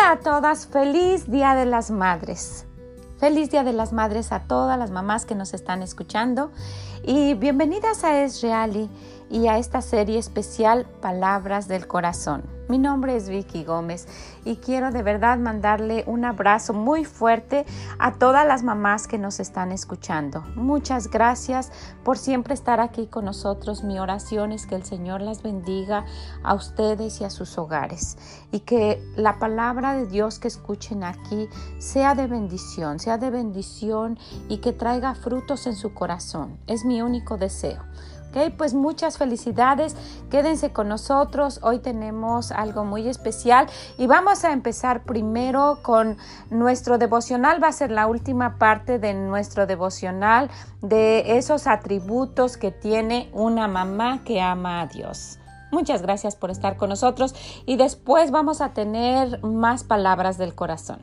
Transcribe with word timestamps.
Hola 0.00 0.12
a 0.12 0.20
todas, 0.20 0.66
feliz 0.66 1.30
Día 1.30 1.54
de 1.54 1.66
las 1.66 1.90
Madres. 1.90 2.64
Feliz 3.18 3.50
Día 3.50 3.64
de 3.64 3.74
las 3.74 3.92
Madres 3.92 4.32
a 4.32 4.40
todas 4.40 4.78
las 4.78 4.90
mamás 4.90 5.26
que 5.26 5.34
nos 5.34 5.52
están 5.52 5.82
escuchando 5.82 6.52
y 7.02 7.34
bienvenidas 7.34 8.02
a 8.02 8.22
Es 8.22 8.40
Reali 8.40 8.88
y 9.28 9.48
a 9.48 9.58
esta 9.58 9.82
serie 9.82 10.18
especial 10.18 10.86
Palabras 11.02 11.68
del 11.68 11.86
Corazón. 11.86 12.59
Mi 12.70 12.78
nombre 12.78 13.16
es 13.16 13.28
Vicky 13.28 13.64
Gómez 13.64 14.06
y 14.44 14.54
quiero 14.54 14.92
de 14.92 15.02
verdad 15.02 15.38
mandarle 15.38 16.04
un 16.06 16.24
abrazo 16.24 16.72
muy 16.72 17.04
fuerte 17.04 17.66
a 17.98 18.12
todas 18.12 18.46
las 18.46 18.62
mamás 18.62 19.08
que 19.08 19.18
nos 19.18 19.40
están 19.40 19.72
escuchando. 19.72 20.44
Muchas 20.54 21.10
gracias 21.10 21.72
por 22.04 22.16
siempre 22.16 22.54
estar 22.54 22.78
aquí 22.78 23.08
con 23.08 23.24
nosotros. 23.24 23.82
Mi 23.82 23.98
oración 23.98 24.52
es 24.52 24.68
que 24.68 24.76
el 24.76 24.84
Señor 24.84 25.20
las 25.20 25.42
bendiga 25.42 26.04
a 26.44 26.54
ustedes 26.54 27.20
y 27.20 27.24
a 27.24 27.30
sus 27.30 27.58
hogares 27.58 28.16
y 28.52 28.60
que 28.60 29.02
la 29.16 29.40
palabra 29.40 29.94
de 29.94 30.06
Dios 30.06 30.38
que 30.38 30.46
escuchen 30.46 31.02
aquí 31.02 31.48
sea 31.80 32.14
de 32.14 32.28
bendición, 32.28 33.00
sea 33.00 33.18
de 33.18 33.30
bendición 33.30 34.16
y 34.48 34.58
que 34.58 34.72
traiga 34.72 35.16
frutos 35.16 35.66
en 35.66 35.74
su 35.74 35.92
corazón. 35.92 36.56
Es 36.68 36.84
mi 36.84 37.02
único 37.02 37.36
deseo. 37.36 37.82
Ok, 38.30 38.52
pues 38.56 38.74
muchas 38.74 39.18
felicidades. 39.18 39.96
Quédense 40.30 40.72
con 40.72 40.88
nosotros. 40.88 41.58
Hoy 41.64 41.80
tenemos 41.80 42.52
algo 42.52 42.84
muy 42.84 43.08
especial 43.08 43.66
y 43.98 44.06
vamos 44.06 44.44
a 44.44 44.52
empezar 44.52 45.02
primero 45.02 45.80
con 45.82 46.16
nuestro 46.48 46.96
devocional. 46.96 47.60
Va 47.62 47.68
a 47.68 47.72
ser 47.72 47.90
la 47.90 48.06
última 48.06 48.56
parte 48.56 49.00
de 49.00 49.14
nuestro 49.14 49.66
devocional 49.66 50.48
de 50.80 51.38
esos 51.38 51.66
atributos 51.66 52.56
que 52.56 52.70
tiene 52.70 53.30
una 53.32 53.66
mamá 53.66 54.22
que 54.24 54.40
ama 54.40 54.80
a 54.80 54.86
Dios. 54.86 55.40
Muchas 55.72 56.00
gracias 56.00 56.36
por 56.36 56.52
estar 56.52 56.76
con 56.76 56.90
nosotros 56.90 57.34
y 57.66 57.76
después 57.76 58.30
vamos 58.30 58.60
a 58.60 58.74
tener 58.74 59.42
más 59.42 59.82
palabras 59.82 60.38
del 60.38 60.54
corazón. 60.54 61.00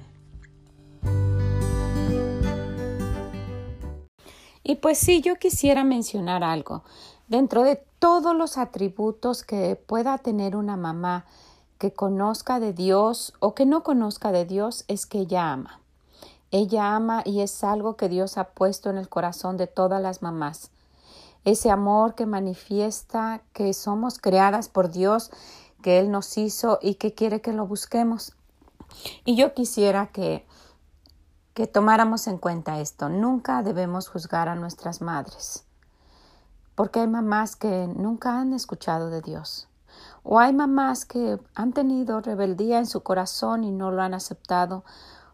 Y 4.64 4.76
pues 4.76 4.98
sí, 4.98 5.22
yo 5.22 5.36
quisiera 5.36 5.86
mencionar 5.86 6.44
algo. 6.44 6.84
Dentro 7.28 7.64
de 7.64 7.76
todos 8.00 8.34
los 8.34 8.58
atributos 8.58 9.44
que 9.44 9.76
pueda 9.76 10.18
tener 10.18 10.56
una 10.56 10.78
mamá 10.78 11.26
que 11.78 11.92
conozca 11.92 12.62
de 12.62 12.72
Dios 12.72 13.34
o 13.40 13.54
que 13.54 13.66
no 13.66 13.84
conozca 13.84 14.32
de 14.32 14.46
Dios 14.46 14.86
es 14.88 15.06
que 15.06 15.20
ella 15.20 15.52
ama. 15.52 15.82
Ella 16.52 16.96
ama 16.96 17.24
y 17.26 17.42
es 17.42 17.66
algo 17.66 17.98
que 17.98 18.08
Dios 18.08 18.38
ha 18.38 18.46
puesto 18.46 18.90
en 18.90 18.98
el 18.98 19.10
corazón 19.10 19.58
de 19.58 19.68
todas 19.68 20.02
las 20.02 20.22
mamás. 20.22 20.72
Ese 21.44 21.70
amor 21.70 22.16
que 22.16 22.26
manifiesta 22.26 23.42
que 23.52 23.74
somos 23.74 24.20
creadas 24.20 24.70
por 24.70 24.90
Dios, 24.90 25.30
que 25.82 26.00
Él 26.00 26.10
nos 26.10 26.38
hizo 26.38 26.80
y 26.82 26.96
que 26.96 27.14
quiere 27.14 27.42
que 27.42 27.52
lo 27.52 27.68
busquemos. 27.68 28.38
Y 29.26 29.36
yo 29.36 29.54
quisiera 29.54 30.08
que, 30.14 30.46
que 31.54 31.68
tomáramos 31.68 32.28
en 32.28 32.38
cuenta 32.38 32.80
esto. 32.80 33.10
Nunca 33.10 33.64
debemos 33.64 34.08
juzgar 34.08 34.48
a 34.48 34.56
nuestras 34.56 35.02
madres 35.02 35.67
porque 36.78 37.00
hay 37.00 37.08
mamás 37.08 37.56
que 37.56 37.88
nunca 37.88 38.40
han 38.40 38.54
escuchado 38.54 39.10
de 39.10 39.22
Dios. 39.22 39.68
O 40.22 40.38
hay 40.40 40.54
mamás 40.54 41.06
que 41.06 41.40
han 41.56 41.74
tenido 41.74 42.22
rebeldía 42.22 42.78
en 42.78 42.86
su 42.86 43.02
corazón 43.02 43.64
y 43.64 43.72
no 43.72 43.90
lo 43.90 44.04
han 44.04 44.14
aceptado. 44.14 44.86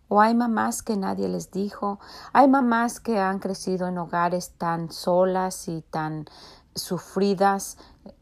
O 0.08 0.22
hay 0.22 0.36
mamás 0.36 0.84
que 0.84 0.96
nadie 0.96 1.28
les 1.28 1.52
dijo. 1.52 2.00
Hay 2.32 2.48
mamás 2.48 3.02
que 3.02 3.20
han 3.20 3.40
crecido 3.40 3.88
en 3.88 3.98
hogares 3.98 4.52
tan 4.58 4.90
solas 4.90 5.68
y 5.68 5.82
tan 5.82 6.28
sufridas, 6.76 7.78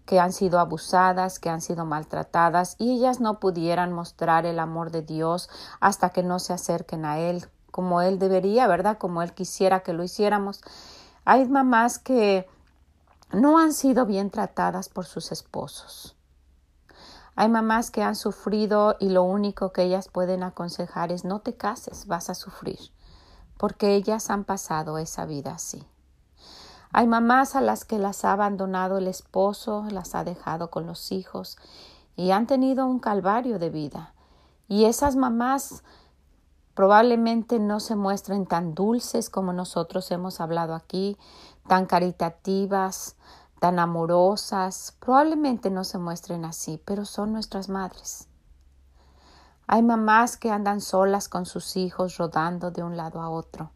que 0.07 0.19
han 0.19 0.33
sido 0.33 0.59
abusadas, 0.59 1.37
que 1.37 1.51
han 1.51 1.61
sido 1.61 1.85
maltratadas, 1.85 2.75
y 2.79 2.91
ellas 2.91 3.19
no 3.19 3.39
pudieran 3.39 3.93
mostrar 3.93 4.47
el 4.47 4.57
amor 4.57 4.89
de 4.89 5.03
Dios 5.03 5.47
hasta 5.79 6.09
que 6.09 6.23
no 6.23 6.39
se 6.39 6.53
acerquen 6.53 7.05
a 7.05 7.19
Él, 7.19 7.45
como 7.69 8.01
Él 8.01 8.17
debería, 8.17 8.65
¿verdad? 8.65 8.97
Como 8.97 9.21
Él 9.21 9.33
quisiera 9.33 9.81
que 9.81 9.93
lo 9.93 10.03
hiciéramos. 10.03 10.61
Hay 11.23 11.47
mamás 11.47 11.99
que 11.99 12.49
no 13.33 13.59
han 13.59 13.73
sido 13.73 14.05
bien 14.05 14.29
tratadas 14.29 14.89
por 14.89 15.05
sus 15.05 15.31
esposos. 15.31 16.15
Hay 17.35 17.49
mamás 17.49 17.91
que 17.91 18.03
han 18.03 18.15
sufrido 18.15 18.97
y 18.99 19.09
lo 19.09 19.23
único 19.23 19.71
que 19.71 19.83
ellas 19.83 20.09
pueden 20.09 20.43
aconsejar 20.43 21.11
es 21.11 21.23
no 21.23 21.39
te 21.39 21.55
cases, 21.55 22.07
vas 22.07 22.29
a 22.29 22.35
sufrir, 22.35 22.79
porque 23.57 23.95
ellas 23.95 24.29
han 24.29 24.43
pasado 24.43 24.97
esa 24.97 25.25
vida 25.25 25.53
así. 25.53 25.83
Hay 26.93 27.07
mamás 27.07 27.55
a 27.55 27.61
las 27.61 27.85
que 27.85 27.99
las 27.99 28.25
ha 28.25 28.33
abandonado 28.33 28.97
el 28.97 29.07
esposo, 29.07 29.85
las 29.91 30.13
ha 30.13 30.25
dejado 30.25 30.69
con 30.69 30.85
los 30.85 31.13
hijos 31.13 31.57
y 32.17 32.31
han 32.31 32.47
tenido 32.47 32.85
un 32.85 32.99
calvario 32.99 33.59
de 33.59 33.69
vida. 33.69 34.13
Y 34.67 34.85
esas 34.85 35.15
mamás 35.15 35.83
probablemente 36.73 37.59
no 37.59 37.79
se 37.79 37.95
muestren 37.95 38.45
tan 38.45 38.73
dulces 38.73 39.29
como 39.29 39.53
nosotros 39.53 40.11
hemos 40.11 40.41
hablado 40.41 40.75
aquí, 40.75 41.17
tan 41.67 41.85
caritativas, 41.85 43.15
tan 43.59 43.79
amorosas, 43.79 44.95
probablemente 44.99 45.69
no 45.69 45.83
se 45.83 45.97
muestren 45.97 46.45
así, 46.45 46.81
pero 46.83 47.05
son 47.05 47.31
nuestras 47.31 47.69
madres. 47.69 48.27
Hay 49.67 49.83
mamás 49.83 50.35
que 50.35 50.51
andan 50.51 50.81
solas 50.81 51.29
con 51.29 51.45
sus 51.45 51.77
hijos 51.77 52.17
rodando 52.17 52.71
de 52.71 52.83
un 52.83 52.97
lado 52.97 53.21
a 53.21 53.29
otro, 53.29 53.71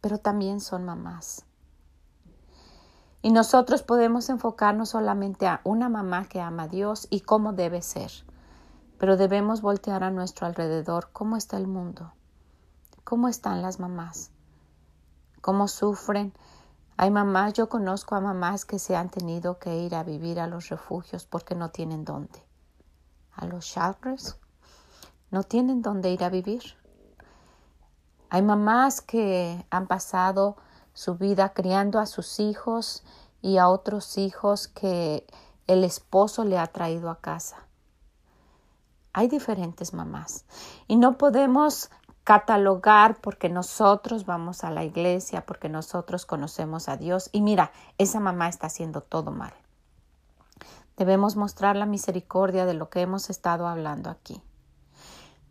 pero 0.00 0.18
también 0.18 0.60
son 0.60 0.84
mamás. 0.84 1.44
Y 3.20 3.32
nosotros 3.32 3.82
podemos 3.82 4.28
enfocarnos 4.28 4.90
solamente 4.90 5.48
a 5.48 5.60
una 5.64 5.88
mamá 5.88 6.28
que 6.28 6.40
ama 6.40 6.64
a 6.64 6.68
Dios 6.68 7.08
y 7.10 7.22
cómo 7.22 7.52
debe 7.52 7.82
ser, 7.82 8.12
pero 8.98 9.16
debemos 9.16 9.60
voltear 9.60 10.04
a 10.04 10.10
nuestro 10.10 10.46
alrededor 10.46 11.10
cómo 11.12 11.36
está 11.36 11.56
el 11.56 11.66
mundo, 11.66 12.12
cómo 13.02 13.26
están 13.26 13.60
las 13.60 13.80
mamás, 13.80 14.30
cómo 15.40 15.66
sufren, 15.66 16.32
hay 17.00 17.12
mamás, 17.12 17.52
yo 17.52 17.68
conozco 17.68 18.16
a 18.16 18.20
mamás 18.20 18.64
que 18.64 18.80
se 18.80 18.96
han 18.96 19.08
tenido 19.08 19.60
que 19.60 19.76
ir 19.76 19.94
a 19.94 20.02
vivir 20.02 20.40
a 20.40 20.48
los 20.48 20.68
refugios 20.68 21.24
porque 21.26 21.54
no 21.54 21.70
tienen 21.70 22.04
dónde. 22.04 22.44
A 23.36 23.46
los 23.46 23.66
shelters 23.66 24.36
no 25.30 25.44
tienen 25.44 25.80
dónde 25.80 26.10
ir 26.10 26.24
a 26.24 26.28
vivir. 26.28 26.60
Hay 28.30 28.42
mamás 28.42 29.00
que 29.00 29.64
han 29.70 29.86
pasado 29.86 30.56
su 30.92 31.14
vida 31.14 31.50
criando 31.50 32.00
a 32.00 32.06
sus 32.06 32.40
hijos 32.40 33.04
y 33.42 33.58
a 33.58 33.68
otros 33.68 34.18
hijos 34.18 34.66
que 34.66 35.24
el 35.68 35.84
esposo 35.84 36.44
le 36.44 36.58
ha 36.58 36.66
traído 36.66 37.10
a 37.10 37.20
casa. 37.20 37.58
Hay 39.12 39.28
diferentes 39.28 39.94
mamás 39.94 40.46
y 40.88 40.96
no 40.96 41.16
podemos 41.16 41.90
catalogar 42.28 43.22
porque 43.22 43.48
nosotros 43.48 44.26
vamos 44.26 44.62
a 44.62 44.70
la 44.70 44.84
iglesia, 44.84 45.46
porque 45.46 45.70
nosotros 45.70 46.26
conocemos 46.26 46.90
a 46.90 46.98
Dios 46.98 47.30
y 47.32 47.40
mira, 47.40 47.72
esa 47.96 48.20
mamá 48.20 48.50
está 48.50 48.66
haciendo 48.66 49.00
todo 49.00 49.30
mal. 49.30 49.54
Debemos 50.98 51.36
mostrar 51.36 51.74
la 51.74 51.86
misericordia 51.86 52.66
de 52.66 52.74
lo 52.74 52.90
que 52.90 53.00
hemos 53.00 53.30
estado 53.30 53.66
hablando 53.66 54.10
aquí. 54.10 54.42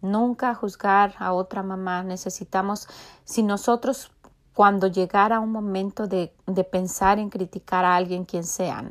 Nunca 0.03 0.53
juzgar 0.53 1.15
a 1.17 1.33
otra 1.33 1.63
mamá. 1.63 2.03
Necesitamos, 2.03 2.87
si 3.23 3.41
nosotros 3.41 4.11
cuando 4.53 4.85
llegara 4.85 5.39
un 5.39 5.51
momento 5.51 6.05
de, 6.05 6.31
de 6.45 6.63
pensar 6.63 7.17
en 7.17 7.31
criticar 7.31 7.85
a 7.85 7.95
alguien, 7.95 8.23
quien 8.23 8.43
sea, 8.43 8.83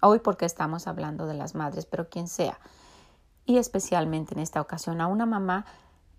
hoy 0.00 0.20
porque 0.20 0.46
estamos 0.46 0.86
hablando 0.86 1.26
de 1.26 1.34
las 1.34 1.56
madres, 1.56 1.84
pero 1.84 2.08
quien 2.08 2.28
sea, 2.28 2.60
y 3.44 3.58
especialmente 3.58 4.34
en 4.34 4.40
esta 4.40 4.60
ocasión 4.60 5.00
a 5.00 5.08
una 5.08 5.26
mamá, 5.26 5.66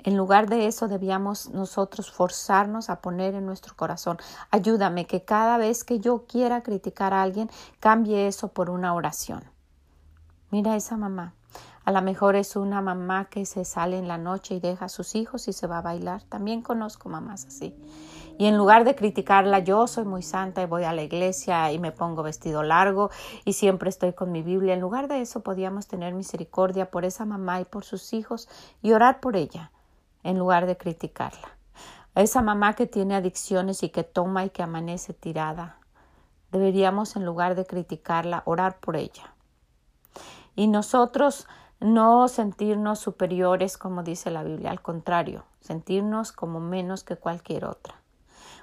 en 0.06 0.16
lugar 0.16 0.48
de 0.48 0.68
eso 0.68 0.88
debíamos 0.88 1.50
nosotros 1.50 2.12
forzarnos 2.12 2.92
a 2.92 3.02
poner 3.02 3.34
en 3.34 3.48
nuestro 3.48 3.76
corazón, 3.76 4.20
ayúdame 4.52 5.08
que 5.08 5.26
cada 5.26 5.58
vez 5.58 5.84
que 5.84 6.00
yo 6.00 6.26
quiera 6.28 6.62
criticar 6.62 7.12
a 7.12 7.24
alguien, 7.24 7.50
cambie 7.80 8.28
eso 8.28 8.50
por 8.50 8.70
una 8.70 8.94
oración. 8.94 9.44
Mira 10.52 10.76
esa 10.76 10.96
mamá. 10.96 11.34
A 11.86 11.92
lo 11.92 12.04
mejor 12.04 12.36
es 12.36 12.56
una 12.56 12.82
mamá 12.82 13.26
que 13.26 13.48
se 13.48 13.66
sale 13.66 13.98
en 13.98 14.08
la 14.08 14.20
noche 14.20 14.54
y 14.54 14.60
deja 14.60 14.86
a 14.86 14.90
sus 14.90 15.16
hijos 15.16 15.48
y 15.48 15.54
se 15.54 15.66
va 15.66 15.80
a 15.80 15.82
bailar. 15.82 16.22
También 16.24 16.62
conozco 16.62 17.10
mamás 17.10 17.46
así. 17.46 17.76
Y 18.38 18.46
en 18.46 18.58
lugar 18.58 18.84
de 18.84 18.96
criticarla, 18.96 19.60
yo 19.60 19.88
soy 19.88 20.06
muy 20.06 20.22
santa 20.22 20.62
y 20.62 20.68
voy 20.68 20.84
a 20.84 20.94
la 20.94 21.02
iglesia 21.02 21.72
y 21.72 21.80
me 21.80 21.92
pongo 21.92 22.22
vestido 22.22 22.62
largo 22.62 23.10
y 23.44 23.54
siempre 23.54 23.90
estoy 23.90 24.14
con 24.14 24.32
mi 24.32 24.44
Biblia. 24.44 24.76
En 24.76 24.82
lugar 24.82 25.08
de 25.08 25.22
eso, 25.22 25.42
podíamos 25.42 25.88
tener 25.88 26.14
misericordia 26.14 26.92
por 26.92 27.06
esa 27.06 27.26
mamá 27.26 27.60
y 27.60 27.66
por 27.66 27.86
sus 27.86 28.14
hijos 28.14 28.48
y 28.84 28.92
orar 28.92 29.20
por 29.20 29.36
ella 29.36 29.72
en 30.26 30.40
lugar 30.40 30.66
de 30.66 30.76
criticarla. 30.76 31.56
Esa 32.16 32.42
mamá 32.42 32.74
que 32.74 32.88
tiene 32.88 33.16
adicciones 33.16 33.84
y 33.84 33.90
que 33.90 34.04
toma 34.04 34.44
y 34.44 34.50
que 34.50 34.64
amanece 34.64 35.14
tirada, 35.14 35.78
deberíamos 36.52 37.16
en 37.16 37.26
lugar 37.26 37.56
de 37.56 37.66
criticarla 37.66 38.42
orar 38.46 38.80
por 38.80 38.96
ella. 38.96 39.34
Y 40.56 40.68
nosotros 40.68 41.48
no 41.80 42.28
sentirnos 42.28 43.00
superiores 43.00 43.78
como 43.78 44.02
dice 44.02 44.32
la 44.32 44.44
Biblia, 44.44 44.72
al 44.72 44.82
contrario, 44.82 45.46
sentirnos 45.60 46.32
como 46.32 46.60
menos 46.60 47.04
que 47.04 47.18
cualquier 47.18 47.66
otra. 47.66 47.96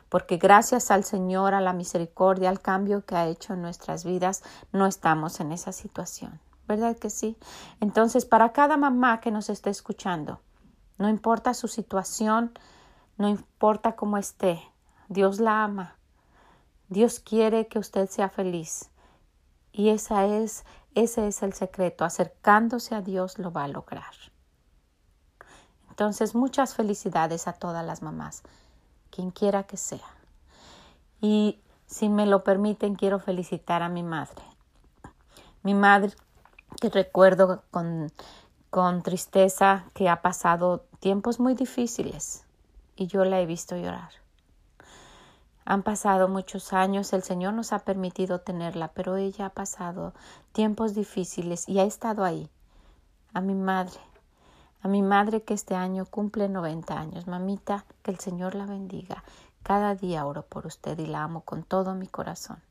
Porque 0.08 0.38
gracias 0.38 0.90
al 0.90 1.04
Señor, 1.04 1.54
a 1.54 1.60
la 1.60 1.72
misericordia, 1.72 2.50
al 2.50 2.60
cambio 2.60 3.04
que 3.04 3.14
ha 3.16 3.28
hecho 3.28 3.54
en 3.54 3.62
nuestras 3.62 4.04
vidas, 4.04 4.42
no 4.72 4.86
estamos 4.86 5.40
en 5.40 5.52
esa 5.52 5.72
situación. 5.72 6.40
¿Verdad 6.66 6.96
que 6.96 7.10
sí? 7.10 7.36
Entonces, 7.80 8.24
para 8.24 8.52
cada 8.52 8.76
mamá 8.76 9.20
que 9.20 9.30
nos 9.30 9.48
esté 9.48 9.70
escuchando, 9.70 10.40
No 10.98 11.08
importa 11.08 11.54
su 11.54 11.68
situación, 11.68 12.52
no 13.16 13.28
importa 13.28 13.96
cómo 13.96 14.18
esté, 14.18 14.62
Dios 15.08 15.40
la 15.40 15.64
ama. 15.64 15.96
Dios 16.88 17.20
quiere 17.20 17.68
que 17.68 17.78
usted 17.78 18.08
sea 18.08 18.28
feliz. 18.28 18.90
Y 19.72 19.88
esa 19.88 20.26
es, 20.26 20.64
ese 20.94 21.26
es 21.26 21.42
el 21.42 21.54
secreto. 21.54 22.04
Acercándose 22.04 22.94
a 22.94 23.00
Dios 23.00 23.38
lo 23.38 23.52
va 23.52 23.64
a 23.64 23.68
lograr. 23.68 24.12
Entonces, 25.88 26.34
muchas 26.34 26.74
felicidades 26.74 27.48
a 27.48 27.52
todas 27.52 27.84
las 27.84 28.02
mamás, 28.02 28.42
quien 29.10 29.30
quiera 29.30 29.64
que 29.64 29.76
sea. 29.76 30.08
Y 31.20 31.60
si 31.86 32.08
me 32.08 32.26
lo 32.26 32.42
permiten, 32.44 32.94
quiero 32.94 33.18
felicitar 33.18 33.82
a 33.82 33.88
mi 33.88 34.02
madre. 34.02 34.42
Mi 35.62 35.74
madre, 35.74 36.12
que 36.80 36.88
recuerdo 36.88 37.62
con, 37.70 38.10
con 38.72 39.02
tristeza 39.02 39.84
que 39.92 40.08
ha 40.08 40.22
pasado 40.22 40.86
tiempos 40.98 41.38
muy 41.38 41.52
difíciles 41.52 42.46
y 42.96 43.06
yo 43.06 43.26
la 43.26 43.38
he 43.38 43.44
visto 43.44 43.76
llorar. 43.76 44.12
Han 45.66 45.82
pasado 45.82 46.26
muchos 46.26 46.72
años, 46.72 47.12
el 47.12 47.22
Señor 47.22 47.52
nos 47.52 47.74
ha 47.74 47.80
permitido 47.80 48.40
tenerla, 48.40 48.88
pero 48.88 49.18
ella 49.18 49.44
ha 49.44 49.50
pasado 49.50 50.14
tiempos 50.52 50.94
difíciles 50.94 51.68
y 51.68 51.80
ha 51.80 51.84
estado 51.84 52.24
ahí. 52.24 52.48
A 53.34 53.42
mi 53.42 53.52
madre, 53.52 54.00
a 54.80 54.88
mi 54.88 55.02
madre 55.02 55.42
que 55.42 55.52
este 55.52 55.74
año 55.74 56.06
cumple 56.06 56.48
90 56.48 56.98
años. 56.98 57.26
Mamita, 57.26 57.84
que 58.02 58.10
el 58.10 58.20
Señor 58.20 58.54
la 58.54 58.64
bendiga. 58.64 59.22
Cada 59.62 59.94
día 59.96 60.24
oro 60.24 60.46
por 60.46 60.66
usted 60.66 60.98
y 60.98 61.04
la 61.04 61.24
amo 61.24 61.42
con 61.42 61.62
todo 61.62 61.94
mi 61.94 62.06
corazón. 62.06 62.62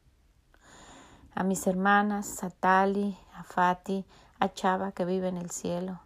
A 1.36 1.44
mis 1.44 1.68
hermanas, 1.68 2.44
a 2.44 2.50
Tali, 2.50 3.16
a 3.36 3.44
Fati, 3.44 4.04
a 4.42 4.52
Chava 4.52 4.92
que 4.92 5.06
vive 5.06 5.28
en 5.28 5.38
el 5.38 5.52
cielo. 5.52 6.00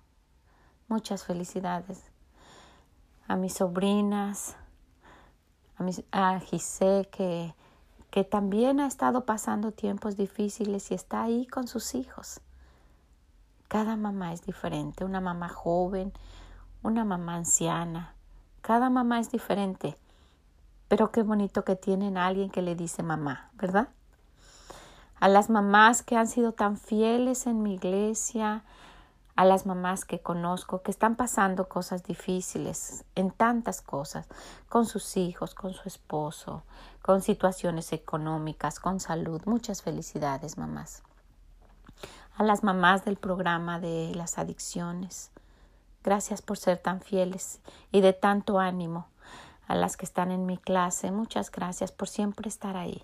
Muchas 0.89 1.23
felicidades. 1.23 2.03
A 3.29 3.37
mis 3.37 3.53
sobrinas, 3.53 4.57
a, 5.77 5.83
mis, 5.83 6.03
a 6.11 6.37
Gisé 6.41 7.07
que, 7.11 7.55
que 8.11 8.25
también 8.25 8.81
ha 8.81 8.87
estado 8.87 9.25
pasando 9.25 9.71
tiempos 9.71 10.17
difíciles 10.17 10.91
y 10.91 10.95
está 10.95 11.23
ahí 11.23 11.47
con 11.47 11.69
sus 11.69 11.95
hijos. 11.95 12.41
Cada 13.69 13.95
mamá 13.95 14.33
es 14.33 14.45
diferente, 14.45 15.05
una 15.05 15.21
mamá 15.21 15.47
joven, 15.47 16.11
una 16.83 17.05
mamá 17.05 17.35
anciana. 17.35 18.15
Cada 18.61 18.89
mamá 18.89 19.21
es 19.21 19.31
diferente. 19.31 19.95
Pero 20.89 21.09
qué 21.09 21.23
bonito 21.23 21.63
que 21.63 21.77
tienen 21.77 22.17
a 22.17 22.27
alguien 22.27 22.49
que 22.49 22.61
le 22.61 22.75
dice 22.75 23.01
mamá, 23.01 23.49
¿verdad? 23.53 23.87
A 25.25 25.27
las 25.27 25.49
mamás 25.49 26.03
que 26.03 26.17
han 26.17 26.27
sido 26.27 26.51
tan 26.51 26.77
fieles 26.77 27.47
en 27.47 27.63
mi 27.63 27.73
iglesia, 27.73 28.61
a 29.35 29.43
las 29.43 29.65
mamás 29.65 30.05
que 30.05 30.19
conozco 30.19 30.83
que 30.83 30.91
están 30.91 31.15
pasando 31.15 31.67
cosas 31.67 32.03
difíciles 32.03 33.05
en 33.15 33.31
tantas 33.31 33.81
cosas, 33.81 34.27
con 34.69 34.85
sus 34.85 35.17
hijos, 35.17 35.55
con 35.55 35.73
su 35.73 35.87
esposo, 35.87 36.61
con 37.01 37.23
situaciones 37.23 37.91
económicas, 37.91 38.79
con 38.79 38.99
salud. 38.99 39.41
Muchas 39.45 39.81
felicidades, 39.81 40.59
mamás 40.59 41.01
a 42.37 42.43
las 42.43 42.63
mamás 42.63 43.03
del 43.03 43.15
programa 43.15 43.79
de 43.79 44.11
las 44.13 44.37
adicciones. 44.37 45.31
Gracias 46.03 46.43
por 46.43 46.59
ser 46.59 46.77
tan 46.77 47.01
fieles 47.01 47.61
y 47.91 48.01
de 48.01 48.13
tanto 48.13 48.59
ánimo. 48.59 49.07
A 49.67 49.73
las 49.73 49.97
que 49.97 50.05
están 50.05 50.29
en 50.29 50.45
mi 50.45 50.59
clase, 50.59 51.09
muchas 51.09 51.49
gracias 51.49 51.91
por 51.91 52.09
siempre 52.09 52.47
estar 52.47 52.77
ahí. 52.77 53.03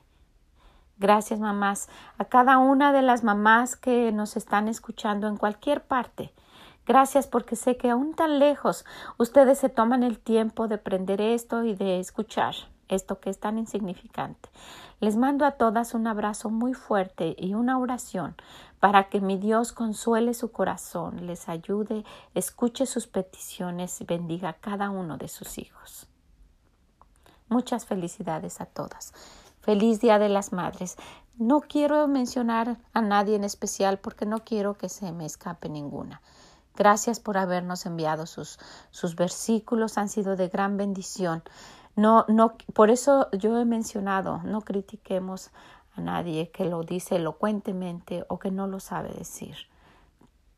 Gracias, 1.01 1.39
mamás, 1.39 1.89
a 2.19 2.25
cada 2.25 2.59
una 2.59 2.94
de 2.94 3.01
las 3.01 3.24
mamás 3.24 3.75
que 3.75 4.12
nos 4.12 4.38
están 4.38 4.68
escuchando 4.68 5.27
en 5.27 5.36
cualquier 5.36 5.81
parte. 5.81 6.31
Gracias 6.86 7.25
porque 7.25 7.56
sé 7.56 7.75
que 7.75 7.89
aún 7.89 8.13
tan 8.13 8.38
lejos 8.38 8.86
ustedes 9.18 9.57
se 9.57 9.69
toman 9.69 10.03
el 10.03 10.19
tiempo 10.19 10.68
de 10.68 10.75
aprender 10.75 11.19
esto 11.19 11.63
y 11.63 11.74
de 11.74 12.00
escuchar 12.00 12.53
esto 12.88 13.19
que 13.19 13.31
es 13.31 13.39
tan 13.39 13.57
insignificante. 13.57 14.50
Les 15.00 15.18
mando 15.18 15.45
a 15.45 15.53
todas 15.53 15.95
un 15.95 16.06
abrazo 16.06 16.51
muy 16.51 16.75
fuerte 16.75 17.36
y 17.36 17.56
una 17.56 17.80
oración 17.80 18.36
para 18.80 19.09
que 19.09 19.21
mi 19.21 19.38
Dios 19.38 19.71
consuele 19.71 20.36
su 20.36 20.51
corazón, 20.51 21.25
les 21.25 21.50
ayude, 21.50 22.06
escuche 22.36 22.86
sus 22.86 23.07
peticiones 23.07 24.01
y 24.01 24.04
bendiga 24.04 24.50
a 24.50 24.54
cada 24.54 24.92
uno 24.92 25.18
de 25.18 25.30
sus 25.30 25.57
hijos. 25.57 26.07
Muchas 27.50 27.88
felicidades 27.88 28.62
a 28.62 28.68
todas. 28.68 29.13
Feliz 29.61 29.99
Día 29.99 30.17
de 30.17 30.29
las 30.29 30.53
Madres. 30.53 30.97
No 31.37 31.61
quiero 31.61 32.07
mencionar 32.07 32.77
a 32.93 33.01
nadie 33.01 33.35
en 33.35 33.43
especial 33.43 33.99
porque 33.99 34.25
no 34.25 34.43
quiero 34.43 34.75
que 34.75 34.89
se 34.89 35.11
me 35.11 35.25
escape 35.25 35.69
ninguna. 35.69 36.21
Gracias 36.75 37.19
por 37.19 37.37
habernos 37.37 37.85
enviado 37.85 38.25
sus, 38.25 38.57
sus 38.89 39.15
versículos, 39.15 39.97
han 39.97 40.09
sido 40.09 40.35
de 40.35 40.47
gran 40.47 40.77
bendición. 40.77 41.43
No, 41.95 42.25
no, 42.27 42.55
por 42.73 42.89
eso 42.89 43.29
yo 43.31 43.57
he 43.59 43.65
mencionado, 43.65 44.41
no 44.43 44.61
critiquemos 44.61 45.51
a 45.95 46.01
nadie 46.01 46.49
que 46.49 46.65
lo 46.65 46.83
dice 46.83 47.17
elocuentemente 47.17 48.25
o 48.29 48.39
que 48.39 48.49
no 48.49 48.67
lo 48.67 48.79
sabe 48.79 49.09
decir. 49.09 49.55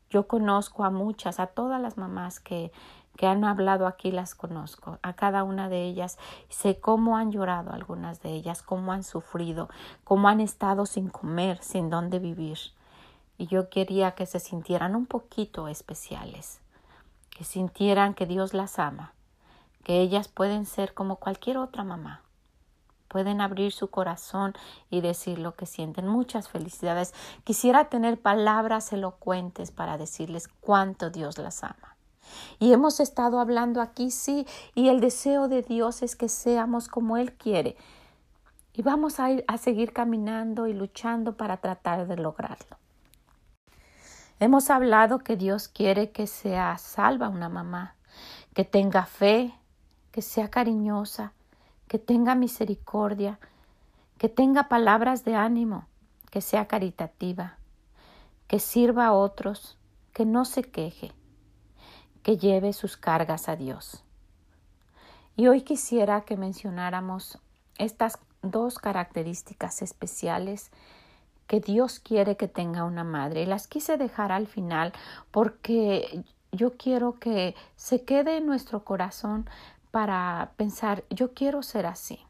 Yo 0.08 0.28
conozco 0.28 0.84
a 0.84 0.90
muchas, 0.90 1.40
a 1.40 1.48
todas 1.48 1.80
las 1.80 1.98
mamás 1.98 2.38
que, 2.38 2.70
que 3.16 3.26
han 3.26 3.44
hablado 3.44 3.86
aquí 3.86 4.10
las 4.10 4.34
conozco, 4.34 4.98
a 5.02 5.12
cada 5.14 5.44
una 5.44 5.68
de 5.68 5.84
ellas, 5.84 6.18
sé 6.48 6.80
cómo 6.80 7.16
han 7.16 7.30
llorado 7.30 7.72
algunas 7.72 8.22
de 8.22 8.30
ellas, 8.30 8.62
cómo 8.62 8.92
han 8.92 9.04
sufrido, 9.04 9.68
cómo 10.02 10.28
han 10.28 10.40
estado 10.40 10.86
sin 10.86 11.08
comer, 11.08 11.62
sin 11.62 11.90
dónde 11.90 12.18
vivir. 12.18 12.58
Y 13.38 13.46
yo 13.46 13.68
quería 13.68 14.12
que 14.12 14.26
se 14.26 14.40
sintieran 14.40 14.96
un 14.96 15.06
poquito 15.06 15.68
especiales, 15.68 16.60
que 17.30 17.44
sintieran 17.44 18.14
que 18.14 18.26
Dios 18.26 18.54
las 18.54 18.78
ama, 18.78 19.12
que 19.84 20.00
ellas 20.00 20.28
pueden 20.28 20.66
ser 20.66 20.94
como 20.94 21.16
cualquier 21.16 21.58
otra 21.58 21.84
mamá, 21.84 22.22
pueden 23.14 23.40
abrir 23.40 23.70
su 23.70 23.90
corazón 23.90 24.54
y 24.90 25.00
decir 25.00 25.38
lo 25.38 25.54
que 25.54 25.66
sienten. 25.66 26.08
Muchas 26.08 26.48
felicidades. 26.48 27.14
Quisiera 27.44 27.84
tener 27.84 28.20
palabras 28.20 28.92
elocuentes 28.92 29.70
para 29.70 29.98
decirles 29.98 30.48
cuánto 30.48 31.10
Dios 31.10 31.38
las 31.38 31.62
ama. 31.62 31.93
Y 32.58 32.72
hemos 32.72 33.00
estado 33.00 33.40
hablando 33.40 33.80
aquí, 33.80 34.10
sí, 34.10 34.46
y 34.74 34.88
el 34.88 35.00
deseo 35.00 35.48
de 35.48 35.62
Dios 35.62 36.02
es 36.02 36.16
que 36.16 36.28
seamos 36.28 36.88
como 36.88 37.16
Él 37.16 37.32
quiere. 37.32 37.76
Y 38.72 38.82
vamos 38.82 39.20
a, 39.20 39.30
ir, 39.30 39.44
a 39.46 39.58
seguir 39.58 39.92
caminando 39.92 40.66
y 40.66 40.72
luchando 40.72 41.36
para 41.36 41.58
tratar 41.58 42.06
de 42.06 42.16
lograrlo. 42.16 42.76
Hemos 44.40 44.68
hablado 44.68 45.20
que 45.20 45.36
Dios 45.36 45.68
quiere 45.68 46.10
que 46.10 46.26
sea 46.26 46.76
salva 46.78 47.28
una 47.28 47.48
mamá, 47.48 47.94
que 48.52 48.64
tenga 48.64 49.06
fe, 49.06 49.54
que 50.10 50.22
sea 50.22 50.50
cariñosa, 50.50 51.32
que 51.86 51.98
tenga 51.98 52.34
misericordia, 52.34 53.38
que 54.18 54.28
tenga 54.28 54.68
palabras 54.68 55.24
de 55.24 55.36
ánimo, 55.36 55.86
que 56.30 56.40
sea 56.40 56.66
caritativa, 56.66 57.58
que 58.48 58.58
sirva 58.58 59.06
a 59.06 59.12
otros, 59.12 59.78
que 60.12 60.24
no 60.24 60.44
se 60.44 60.62
queje, 60.62 61.12
que 62.24 62.38
lleve 62.38 62.72
sus 62.72 62.96
cargas 62.96 63.48
a 63.48 63.54
Dios. 63.54 64.02
Y 65.36 65.46
hoy 65.46 65.60
quisiera 65.60 66.22
que 66.22 66.36
mencionáramos 66.36 67.38
estas 67.78 68.18
dos 68.42 68.78
características 68.78 69.82
especiales 69.82 70.70
que 71.46 71.60
Dios 71.60 72.00
quiere 72.00 72.36
que 72.36 72.48
tenga 72.48 72.84
una 72.84 73.04
madre. 73.04 73.42
Y 73.42 73.46
las 73.46 73.68
quise 73.68 73.98
dejar 73.98 74.32
al 74.32 74.46
final 74.46 74.92
porque 75.30 76.24
yo 76.50 76.76
quiero 76.76 77.18
que 77.18 77.54
se 77.76 78.04
quede 78.04 78.38
en 78.38 78.46
nuestro 78.46 78.84
corazón 78.84 79.48
para 79.90 80.52
pensar, 80.56 81.04
yo 81.10 81.34
quiero 81.34 81.62
ser 81.62 81.84
así. 81.86 82.20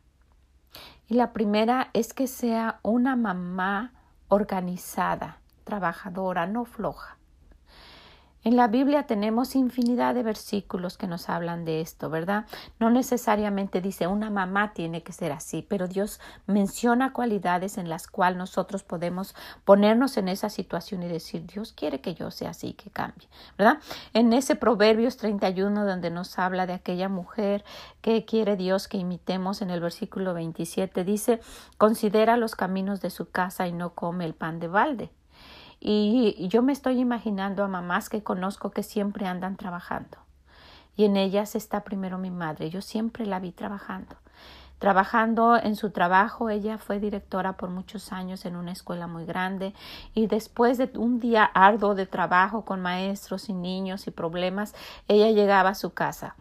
Y 1.06 1.14
la 1.14 1.32
primera 1.32 1.90
es 1.92 2.14
que 2.14 2.26
sea 2.26 2.80
una 2.82 3.14
mamá 3.14 3.92
organizada, 4.28 5.38
trabajadora, 5.64 6.46
no 6.46 6.64
floja. 6.64 7.16
En 8.44 8.56
la 8.56 8.68
Biblia 8.68 9.04
tenemos 9.06 9.56
infinidad 9.56 10.14
de 10.14 10.22
versículos 10.22 10.98
que 10.98 11.06
nos 11.06 11.30
hablan 11.30 11.64
de 11.64 11.80
esto, 11.80 12.10
¿verdad? 12.10 12.44
No 12.78 12.90
necesariamente 12.90 13.80
dice 13.80 14.06
una 14.06 14.28
mamá 14.28 14.74
tiene 14.74 15.02
que 15.02 15.14
ser 15.14 15.32
así, 15.32 15.62
pero 15.66 15.88
Dios 15.88 16.20
menciona 16.46 17.14
cualidades 17.14 17.78
en 17.78 17.88
las 17.88 18.06
cuales 18.06 18.36
nosotros 18.36 18.82
podemos 18.82 19.34
ponernos 19.64 20.18
en 20.18 20.28
esa 20.28 20.50
situación 20.50 21.02
y 21.02 21.08
decir, 21.08 21.46
Dios 21.46 21.72
quiere 21.72 22.02
que 22.02 22.12
yo 22.14 22.30
sea 22.30 22.50
así, 22.50 22.74
que 22.74 22.90
cambie, 22.90 23.30
¿verdad? 23.56 23.78
En 24.12 24.34
ese 24.34 24.56
Proverbios 24.56 25.16
31 25.16 25.86
donde 25.86 26.10
nos 26.10 26.38
habla 26.38 26.66
de 26.66 26.74
aquella 26.74 27.08
mujer 27.08 27.64
que 28.02 28.26
quiere 28.26 28.56
Dios 28.56 28.88
que 28.88 28.98
imitemos 28.98 29.62
en 29.62 29.70
el 29.70 29.80
versículo 29.80 30.34
27 30.34 31.02
dice, 31.02 31.40
considera 31.78 32.36
los 32.36 32.56
caminos 32.56 33.00
de 33.00 33.08
su 33.08 33.30
casa 33.30 33.66
y 33.68 33.72
no 33.72 33.94
come 33.94 34.26
el 34.26 34.34
pan 34.34 34.60
de 34.60 34.68
balde. 34.68 35.10
Y 35.80 36.48
yo 36.48 36.62
me 36.62 36.72
estoy 36.72 37.00
imaginando 37.00 37.62
a 37.64 37.68
mamás 37.68 38.08
que 38.08 38.22
conozco 38.22 38.70
que 38.70 38.82
siempre 38.82 39.26
andan 39.26 39.56
trabajando. 39.56 40.18
Y 40.96 41.04
en 41.04 41.16
ellas 41.16 41.54
está 41.54 41.82
primero 41.82 42.18
mi 42.18 42.30
madre. 42.30 42.70
Yo 42.70 42.80
siempre 42.80 43.26
la 43.26 43.40
vi 43.40 43.52
trabajando. 43.52 44.16
trabajando 44.78 45.56
en 45.56 45.76
su 45.76 45.90
trabajo. 45.90 46.50
Ella 46.50 46.78
fue 46.78 47.00
directora 47.00 47.54
por 47.54 47.70
muchos 47.70 48.12
años 48.12 48.44
en 48.44 48.56
una 48.56 48.72
escuela 48.72 49.06
muy 49.06 49.24
grande 49.24 49.72
y 50.14 50.26
después 50.26 50.78
de 50.78 50.90
un 50.96 51.20
día 51.20 51.44
arduo 51.44 51.94
de 51.94 52.06
trabajo 52.06 52.64
con 52.64 52.82
maestros 52.82 53.48
y 53.48 53.54
niños 53.54 54.06
y 54.06 54.10
problemas, 54.10 54.74
ella 55.08 55.30
llegaba 55.30 55.70
a 55.70 55.74
su 55.74 55.94
casa 55.94 56.34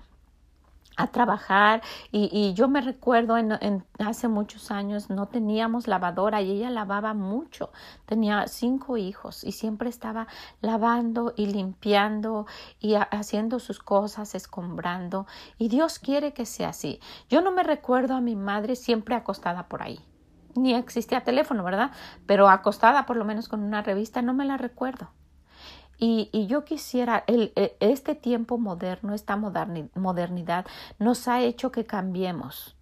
a 0.98 1.08
trabajar. 1.08 1.82
Y, 2.12 2.30
y, 2.32 2.54
yo 2.54 2.68
me 2.68 2.82
recuerdo 2.82 3.38
en, 3.38 3.86
hace 4.00 4.28
muchos 4.28 4.72
años 4.72 5.10
no 5.10 5.28
teníamos 5.28 5.88
lavadora 5.88 6.42
y 6.42 6.52
ella 6.52 6.70
lavaba 6.70 7.14
mucho. 7.14 7.72
Tenía 8.06 8.48
cinco 8.48 8.98
hijos 8.98 9.44
y 9.44 9.52
siempre 9.52 9.90
estaba 9.90 10.28
lavando 10.62 11.34
y 11.36 11.48
limpiando 11.48 12.46
y 12.80 12.96
haciendo 12.96 13.60
sus 13.60 13.80
cosas 13.80 14.36
escombrando. 14.36 15.28
Y 15.58 15.70
Dios 15.70 16.00
quiere 16.00 16.34
que 16.34 16.46
sea 16.46 16.70
así. 16.70 17.00
Yo 17.30 17.42
no 17.42 17.52
me 17.52 17.64
recuerdo 17.64 18.16
a 18.16 18.22
mi 18.22 18.36
madre 18.36 18.76
siempre 18.76 19.16
acostada 19.16 19.68
por 19.68 19.82
ahí. 19.82 20.00
Ni 20.56 20.76
existía 20.76 21.24
teléfono 21.24 21.64
verdad 21.64 21.92
pero 22.26 22.48
acostada 22.50 23.06
por 23.06 23.18
lo 23.18 23.26
menos 23.26 23.48
con 23.48 23.64
una 23.64 23.82
revista 23.82 24.22
no 24.22 24.34
me 24.34 24.46
la 24.46 24.58
recuerdo 24.58 25.10
y, 26.06 26.48
yo 26.48 26.66
quisiera, 26.66 27.24
el, 27.28 27.54
e, 27.56 27.78
este 27.80 28.14
tiempo 28.14 28.58
moderno, 28.58 29.14
esta 29.14 29.38
modernidad 29.38 30.66
nos 31.00 31.30
ha 31.30 31.42
hecho 31.42 31.72
que 31.72 31.86
cambiemos 31.86 32.76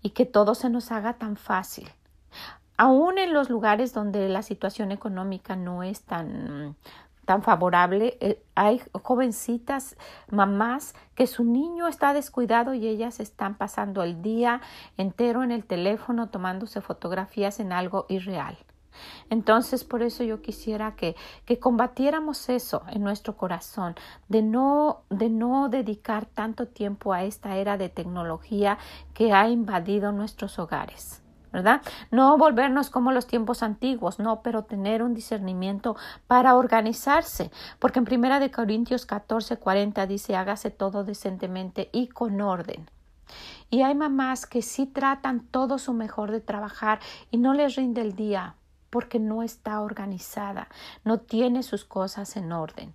y 0.00 0.10
que 0.10 0.24
todo 0.24 0.54
se 0.54 0.70
nos 0.70 0.90
haga 0.90 1.14
tan 1.14 1.36
fácil. 1.36 1.90
Aún 2.78 3.18
en 3.18 3.34
los 3.34 3.50
lugares 3.50 3.92
donde 3.92 4.30
la 4.30 4.42
situación 4.42 4.90
económica 4.90 5.54
no 5.54 5.82
es 5.82 6.02
tan, 6.02 6.76
tan 7.26 7.42
favorable, 7.42 8.16
eh, 8.20 8.42
hay 8.54 8.80
jovencitas, 9.02 9.96
mamás, 10.30 10.94
que 11.14 11.26
su 11.26 11.44
niño 11.44 11.88
está 11.88 12.14
descuidado 12.14 12.72
y 12.72 12.86
ellas 12.86 13.20
están 13.20 13.56
pasando 13.56 14.02
el 14.02 14.22
día 14.22 14.62
entero 14.96 15.42
en 15.42 15.52
el 15.52 15.64
teléfono 15.64 16.30
tomándose 16.30 16.80
fotografías 16.80 17.60
en 17.60 17.72
algo 17.72 18.06
irreal. 18.08 18.56
Entonces, 19.30 19.84
por 19.84 20.02
eso 20.02 20.24
yo 20.24 20.42
quisiera 20.42 20.96
que, 20.96 21.16
que 21.44 21.58
combatiéramos 21.58 22.48
eso 22.48 22.82
en 22.90 23.02
nuestro 23.02 23.36
corazón, 23.36 23.94
de 24.28 24.42
no, 24.42 25.02
de 25.10 25.30
no 25.30 25.68
dedicar 25.68 26.26
tanto 26.26 26.66
tiempo 26.66 27.12
a 27.12 27.24
esta 27.24 27.56
era 27.56 27.76
de 27.76 27.88
tecnología 27.88 28.78
que 29.14 29.32
ha 29.32 29.48
invadido 29.48 30.12
nuestros 30.12 30.58
hogares. 30.58 31.22
¿verdad? 31.52 31.80
No 32.10 32.36
volvernos 32.36 32.90
como 32.90 33.12
los 33.12 33.26
tiempos 33.26 33.62
antiguos, 33.62 34.18
no, 34.18 34.42
pero 34.42 34.64
tener 34.64 35.02
un 35.02 35.14
discernimiento 35.14 35.96
para 36.26 36.54
organizarse, 36.54 37.50
porque 37.78 37.98
en 37.98 38.04
Primera 38.04 38.40
de 38.40 38.50
Corintios 38.50 39.06
14, 39.06 39.56
40 39.56 40.06
dice, 40.06 40.36
hágase 40.36 40.70
todo 40.70 41.02
decentemente 41.02 41.88
y 41.92 42.08
con 42.08 42.42
orden. 42.42 42.90
Y 43.70 43.82
hay 43.82 43.94
mamás 43.94 44.46
que 44.46 44.60
sí 44.60 44.84
tratan 44.84 45.46
todo 45.46 45.78
su 45.78 45.94
mejor 45.94 46.30
de 46.30 46.40
trabajar 46.40 47.00
y 47.30 47.38
no 47.38 47.54
les 47.54 47.74
rinde 47.74 48.02
el 48.02 48.14
día 48.14 48.56
porque 48.90 49.18
no 49.18 49.42
está 49.42 49.80
organizada, 49.80 50.68
no 51.04 51.18
tiene 51.18 51.62
sus 51.62 51.84
cosas 51.84 52.36
en 52.36 52.52
orden. 52.52 52.92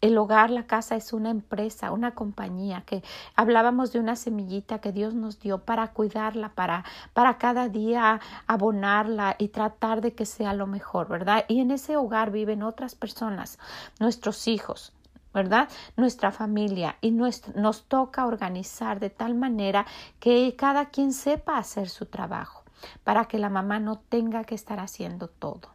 El 0.00 0.18
hogar, 0.18 0.50
la 0.50 0.66
casa 0.66 0.96
es 0.96 1.12
una 1.14 1.30
empresa, 1.30 1.90
una 1.90 2.14
compañía 2.14 2.82
que 2.84 3.02
hablábamos 3.36 3.92
de 3.92 4.00
una 4.00 4.16
semillita 4.16 4.80
que 4.80 4.92
Dios 4.92 5.14
nos 5.14 5.40
dio 5.40 5.58
para 5.58 5.88
cuidarla, 5.92 6.50
para, 6.50 6.84
para 7.14 7.38
cada 7.38 7.68
día 7.68 8.20
abonarla 8.46 9.36
y 9.38 9.48
tratar 9.48 10.02
de 10.02 10.12
que 10.12 10.26
sea 10.26 10.52
lo 10.52 10.66
mejor, 10.66 11.08
¿verdad? 11.08 11.46
Y 11.48 11.60
en 11.60 11.70
ese 11.70 11.96
hogar 11.96 12.30
viven 12.32 12.62
otras 12.62 12.94
personas, 12.94 13.58
nuestros 13.98 14.46
hijos, 14.46 14.92
¿verdad? 15.32 15.68
Nuestra 15.96 16.32
familia 16.32 16.96
y 17.00 17.10
nos 17.10 17.84
toca 17.88 18.26
organizar 18.26 19.00
de 19.00 19.10
tal 19.10 19.34
manera 19.34 19.86
que 20.20 20.54
cada 20.56 20.90
quien 20.90 21.12
sepa 21.12 21.56
hacer 21.56 21.88
su 21.88 22.06
trabajo 22.06 22.63
para 23.02 23.26
que 23.26 23.38
la 23.38 23.50
mamá 23.50 23.80
no 23.80 23.98
tenga 23.98 24.44
que 24.44 24.54
estar 24.54 24.80
haciendo 24.80 25.28
todo. 25.28 25.68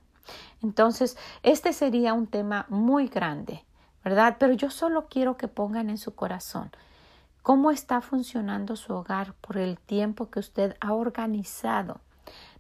Entonces, 0.62 1.18
este 1.44 1.74
sería 1.74 2.14
un 2.14 2.28
tema 2.28 2.66
muy 2.70 3.08
grande, 3.08 3.66
¿verdad? 4.04 4.38
Pero 4.40 4.54
yo 4.54 4.70
solo 4.70 5.08
quiero 5.08 5.38
que 5.38 5.48
pongan 5.48 5.90
en 5.90 5.98
su 5.98 6.16
corazón 6.16 6.72
cómo 7.42 7.72
está 7.72 8.02
funcionando 8.02 8.76
su 8.76 8.94
hogar 8.94 9.34
por 9.42 9.58
el 9.58 9.80
tiempo 9.80 10.30
que 10.30 10.40
usted 10.40 10.76
ha 10.82 10.94
organizado 10.94 12.02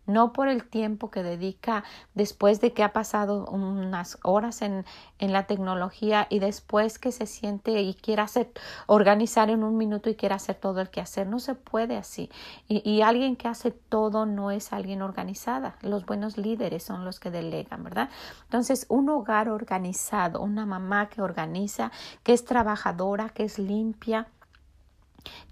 no 0.10 0.34
por 0.34 0.48
el 0.48 0.68
tiempo 0.68 1.12
que 1.12 1.24
dedica 1.24 1.84
después 2.13 2.60
de 2.60 2.74
que 2.74 2.84
ha 2.84 2.92
pasado 2.94 3.46
unas 3.46 4.18
horas 4.24 4.62
en, 4.62 4.86
en 5.20 5.32
la 5.32 5.44
tecnología 5.48 6.28
y 6.30 6.39
después 6.39 7.00
que 7.00 7.12
se 7.12 7.25
siente 7.25 7.82
y 7.82 7.94
quiere 7.94 8.24
hacer, 8.24 8.51
organizar 8.88 9.50
en 9.50 9.63
un 9.63 9.78
minuto 9.78 10.10
y 10.10 10.16
quiere 10.16 10.36
hacer 10.36 10.56
todo 10.56 10.82
el 10.82 10.89
que 10.89 11.01
hacer. 11.01 11.28
No 11.28 11.39
se 11.39 11.56
puede 11.56 11.96
así. 11.96 12.30
Y, 12.68 12.88
y 12.89 13.01
alguien 13.01 13.36
que 13.36 13.48
hace 13.48 13.72
todo 13.72 14.25
no 14.25 14.51
es 14.51 14.74
alguien 14.74 15.01
organizada. 15.01 15.75
Los 15.82 16.06
buenos 16.06 16.38
líderes 16.38 16.84
son 16.84 17.06
los 17.06 17.20
que 17.20 17.32
delegan, 17.32 17.84
¿verdad? 17.84 18.10
Entonces, 18.44 18.86
un 18.89 19.10
hogar 19.10 19.50
organizado, 19.50 20.42
una 20.42 20.66
mamá 20.66 21.10
que 21.10 21.22
organiza, 21.22 21.92
que 22.24 22.34
es 22.34 22.46
trabajadora, 22.46 23.30
que 23.30 23.44
es 23.44 23.60
limpia, 23.60 24.28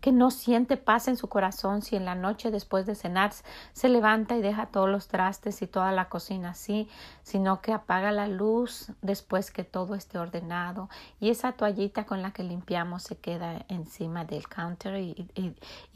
que 0.02 0.12
no 0.12 0.32
siente 0.32 0.78
paz 0.78 1.08
en 1.08 1.18
su 1.18 1.28
corazón 1.28 1.82
si 1.82 1.96
en 1.96 2.06
la 2.06 2.16
noche 2.16 2.52
después 2.52 2.86
de 2.86 2.96
cenar 2.96 3.32
se 3.74 3.90
levanta 3.90 4.38
y 4.38 4.42
deja 4.42 4.68
todos 4.68 4.90
los 4.90 5.08
trastes 5.08 5.62
y 5.62 5.68
toda 5.68 5.92
la 5.92 6.10
cocina 6.10 6.52
así, 6.52 6.88
sino 7.24 7.62
que 7.62 7.74
apaga 7.74 8.12
la 8.12 8.28
luz 8.28 8.92
después 9.02 9.52
que 9.52 9.64
todo 9.64 9.96
esté 9.96 10.18
ordenado 10.18 10.90
y 11.20 11.30
esa 11.30 11.54
toallita 11.54 12.06
con 12.06 12.22
la 12.22 12.32
que 12.32 12.44
limpiamos 12.44 13.04
se 13.04 13.18
queda 13.18 13.66
encima 13.68 14.26
del 14.26 14.48
counter 14.48 14.96
y, 14.98 15.56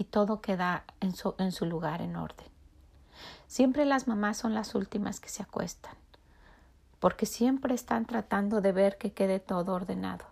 todo 0.10 0.42
queda 0.42 0.84
en 1.00 1.51
su 1.51 1.66
lugar 1.66 2.01
en 2.01 2.18
orden. 2.18 2.51
Siempre 3.48 3.86
las 3.86 4.08
mamás 4.08 4.38
son 4.38 4.54
las 4.54 4.75
últimas 4.75 5.20
que 5.20 5.30
se 5.30 5.44
acuestan, 5.44 5.96
porque 7.00 7.25
siempre 7.25 7.75
están 7.75 8.06
tratando 8.06 8.62
de 8.62 8.72
ver 8.72 8.98
que 8.98 9.13
quede 9.13 9.40
todo 9.40 9.74
ordenado. 9.74 10.25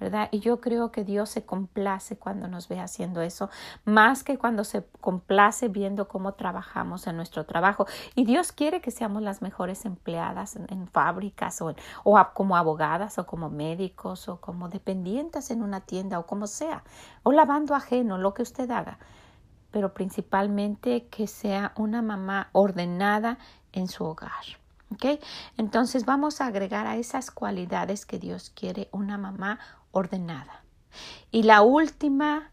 ¿Verdad? 0.00 0.28
Y 0.32 0.40
yo 0.40 0.60
creo 0.60 0.90
que 0.90 1.04
Dios 1.04 1.28
se 1.28 1.44
complace 1.44 2.16
cuando 2.16 2.48
nos 2.48 2.68
ve 2.68 2.80
haciendo 2.80 3.20
eso, 3.20 3.50
más 3.84 4.24
que 4.24 4.38
cuando 4.38 4.64
se 4.64 4.84
complace 5.00 5.68
viendo 5.68 6.08
cómo 6.08 6.32
trabajamos 6.32 7.06
en 7.06 7.16
nuestro 7.16 7.44
trabajo. 7.44 7.86
Y 8.14 8.24
Dios 8.24 8.52
quiere 8.52 8.80
que 8.80 8.90
seamos 8.90 9.22
las 9.22 9.42
mejores 9.42 9.84
empleadas 9.84 10.56
en, 10.56 10.88
fábricas 10.88 11.60
o, 11.60 11.74
o 12.02 12.18
como 12.34 12.56
abogadas 12.56 13.18
o 13.18 13.26
como 13.26 13.50
médicos 13.50 14.28
o 14.28 14.40
como 14.40 14.68
dependientes 14.68 15.50
en 15.50 15.62
una 15.62 15.80
tienda 15.80 16.18
o 16.18 16.26
como 16.26 16.46
sea, 16.46 16.82
o 17.22 17.32
lavando 17.32 17.74
ajeno, 17.74 18.18
lo 18.18 18.34
que 18.34 18.42
usted 18.42 18.70
haga. 18.70 18.98
Pero 19.70 19.92
principalmente 19.94 21.06
que 21.08 21.26
sea 21.26 21.72
una 21.76 22.02
mamá 22.02 22.48
ordenada 22.52 23.38
en 23.72 23.86
su 23.86 24.04
hogar. 24.04 24.30
¿Okay? 24.92 25.20
Entonces 25.56 26.04
vamos 26.04 26.40
a 26.40 26.46
agregar 26.46 26.88
a 26.88 26.96
esas 26.96 27.30
cualidades 27.30 28.06
que 28.06 28.18
Dios 28.18 28.50
quiere 28.50 28.88
una 28.90 29.18
mamá 29.18 29.60
ordenada. 29.92 30.64
Y 31.30 31.44
la 31.44 31.62
última, 31.62 32.50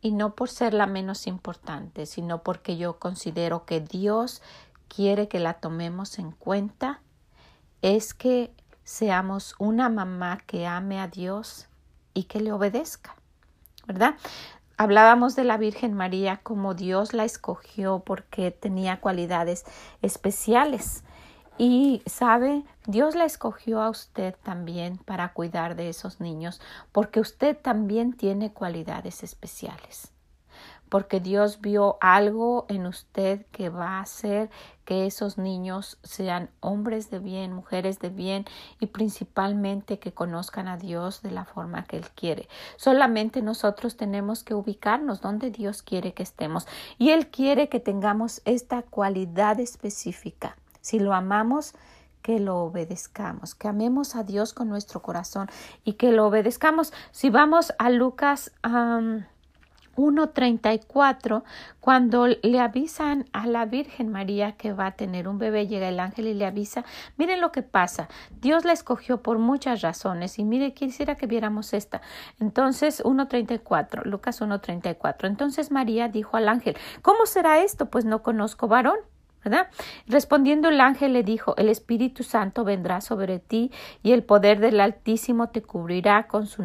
y 0.00 0.12
no 0.12 0.34
por 0.34 0.48
ser 0.48 0.74
la 0.74 0.86
menos 0.86 1.26
importante, 1.26 2.06
sino 2.06 2.42
porque 2.42 2.76
yo 2.76 2.98
considero 2.98 3.64
que 3.64 3.80
Dios 3.80 4.42
quiere 4.88 5.28
que 5.28 5.38
la 5.38 5.54
tomemos 5.54 6.18
en 6.18 6.32
cuenta, 6.32 7.00
es 7.82 8.14
que 8.14 8.52
seamos 8.84 9.54
una 9.58 9.88
mamá 9.88 10.38
que 10.46 10.66
ame 10.66 11.00
a 11.00 11.08
Dios 11.08 11.68
y 12.14 12.24
que 12.24 12.40
le 12.40 12.52
obedezca, 12.52 13.14
¿verdad? 13.86 14.16
Hablábamos 14.76 15.36
de 15.36 15.44
la 15.44 15.56
Virgen 15.56 15.94
María 15.94 16.38
como 16.42 16.74
Dios 16.74 17.12
la 17.12 17.24
escogió 17.24 18.00
porque 18.04 18.50
tenía 18.50 19.00
cualidades 19.00 19.64
especiales. 20.02 21.02
Y 21.60 22.02
sabe, 22.06 22.62
Dios 22.86 23.16
la 23.16 23.24
escogió 23.24 23.82
a 23.82 23.90
usted 23.90 24.36
también 24.44 24.96
para 24.98 25.32
cuidar 25.32 25.74
de 25.74 25.88
esos 25.88 26.20
niños, 26.20 26.60
porque 26.92 27.18
usted 27.18 27.58
también 27.58 28.12
tiene 28.12 28.52
cualidades 28.52 29.24
especiales. 29.24 30.12
Porque 30.88 31.18
Dios 31.18 31.60
vio 31.60 31.98
algo 32.00 32.64
en 32.68 32.86
usted 32.86 33.44
que 33.50 33.70
va 33.70 33.98
a 33.98 34.00
hacer 34.02 34.50
que 34.84 35.04
esos 35.04 35.36
niños 35.36 35.98
sean 36.04 36.48
hombres 36.60 37.10
de 37.10 37.18
bien, 37.18 37.52
mujeres 37.52 37.98
de 37.98 38.10
bien 38.10 38.44
y 38.78 38.86
principalmente 38.86 39.98
que 39.98 40.12
conozcan 40.12 40.68
a 40.68 40.76
Dios 40.76 41.22
de 41.22 41.32
la 41.32 41.44
forma 41.44 41.84
que 41.84 41.96
Él 41.96 42.08
quiere. 42.14 42.48
Solamente 42.76 43.42
nosotros 43.42 43.96
tenemos 43.96 44.44
que 44.44 44.54
ubicarnos 44.54 45.20
donde 45.20 45.50
Dios 45.50 45.82
quiere 45.82 46.14
que 46.14 46.22
estemos 46.22 46.68
y 46.98 47.10
Él 47.10 47.26
quiere 47.30 47.68
que 47.68 47.80
tengamos 47.80 48.42
esta 48.44 48.82
cualidad 48.82 49.58
específica 49.58 50.56
si 50.88 50.98
lo 50.98 51.12
amamos, 51.12 51.74
que 52.22 52.40
lo 52.40 52.60
obedezcamos, 52.60 53.54
que 53.54 53.68
amemos 53.68 54.16
a 54.16 54.22
Dios 54.22 54.54
con 54.54 54.70
nuestro 54.70 55.02
corazón 55.02 55.50
y 55.84 55.92
que 55.94 56.12
lo 56.12 56.26
obedezcamos. 56.26 56.94
Si 57.10 57.28
vamos 57.28 57.74
a 57.78 57.90
Lucas 57.90 58.52
1.34, 58.62 61.42
cuando 61.78 62.26
le 62.26 62.58
avisan 62.58 63.26
a 63.34 63.46
la 63.46 63.66
Virgen 63.66 64.10
María 64.10 64.52
que 64.52 64.72
va 64.72 64.86
a 64.86 64.92
tener 64.92 65.28
un 65.28 65.36
bebé, 65.36 65.66
llega 65.66 65.90
el 65.90 66.00
ángel 66.00 66.26
y 66.26 66.32
le 66.32 66.46
avisa, 66.46 66.86
miren 67.18 67.42
lo 67.42 67.52
que 67.52 67.60
pasa, 67.60 68.08
Dios 68.40 68.64
la 68.64 68.72
escogió 68.72 69.22
por 69.22 69.38
muchas 69.38 69.82
razones 69.82 70.38
y 70.38 70.44
mire, 70.44 70.72
quisiera 70.72 71.16
que 71.16 71.26
viéramos 71.26 71.74
esta. 71.74 72.00
Entonces, 72.40 73.04
1.34, 73.04 74.06
Lucas 74.06 74.40
1.34, 74.40 75.26
entonces 75.26 75.70
María 75.70 76.08
dijo 76.08 76.38
al 76.38 76.48
ángel, 76.48 76.78
¿cómo 77.02 77.26
será 77.26 77.58
esto? 77.58 77.90
Pues 77.90 78.06
no 78.06 78.22
conozco 78.22 78.68
varón. 78.68 78.96
¿Verdad? 79.44 79.68
Respondiendo 80.06 80.68
el 80.68 80.80
ángel 80.80 81.12
le 81.12 81.22
dijo, 81.22 81.54
el 81.56 81.68
Espíritu 81.68 82.22
Santo 82.22 82.64
vendrá 82.64 83.00
sobre 83.00 83.38
ti 83.38 83.70
y 84.02 84.12
el 84.12 84.22
poder 84.22 84.60
del 84.60 84.80
Altísimo 84.80 85.48
te 85.48 85.62
cubrirá 85.62 86.26
con 86.26 86.46
su, 86.46 86.62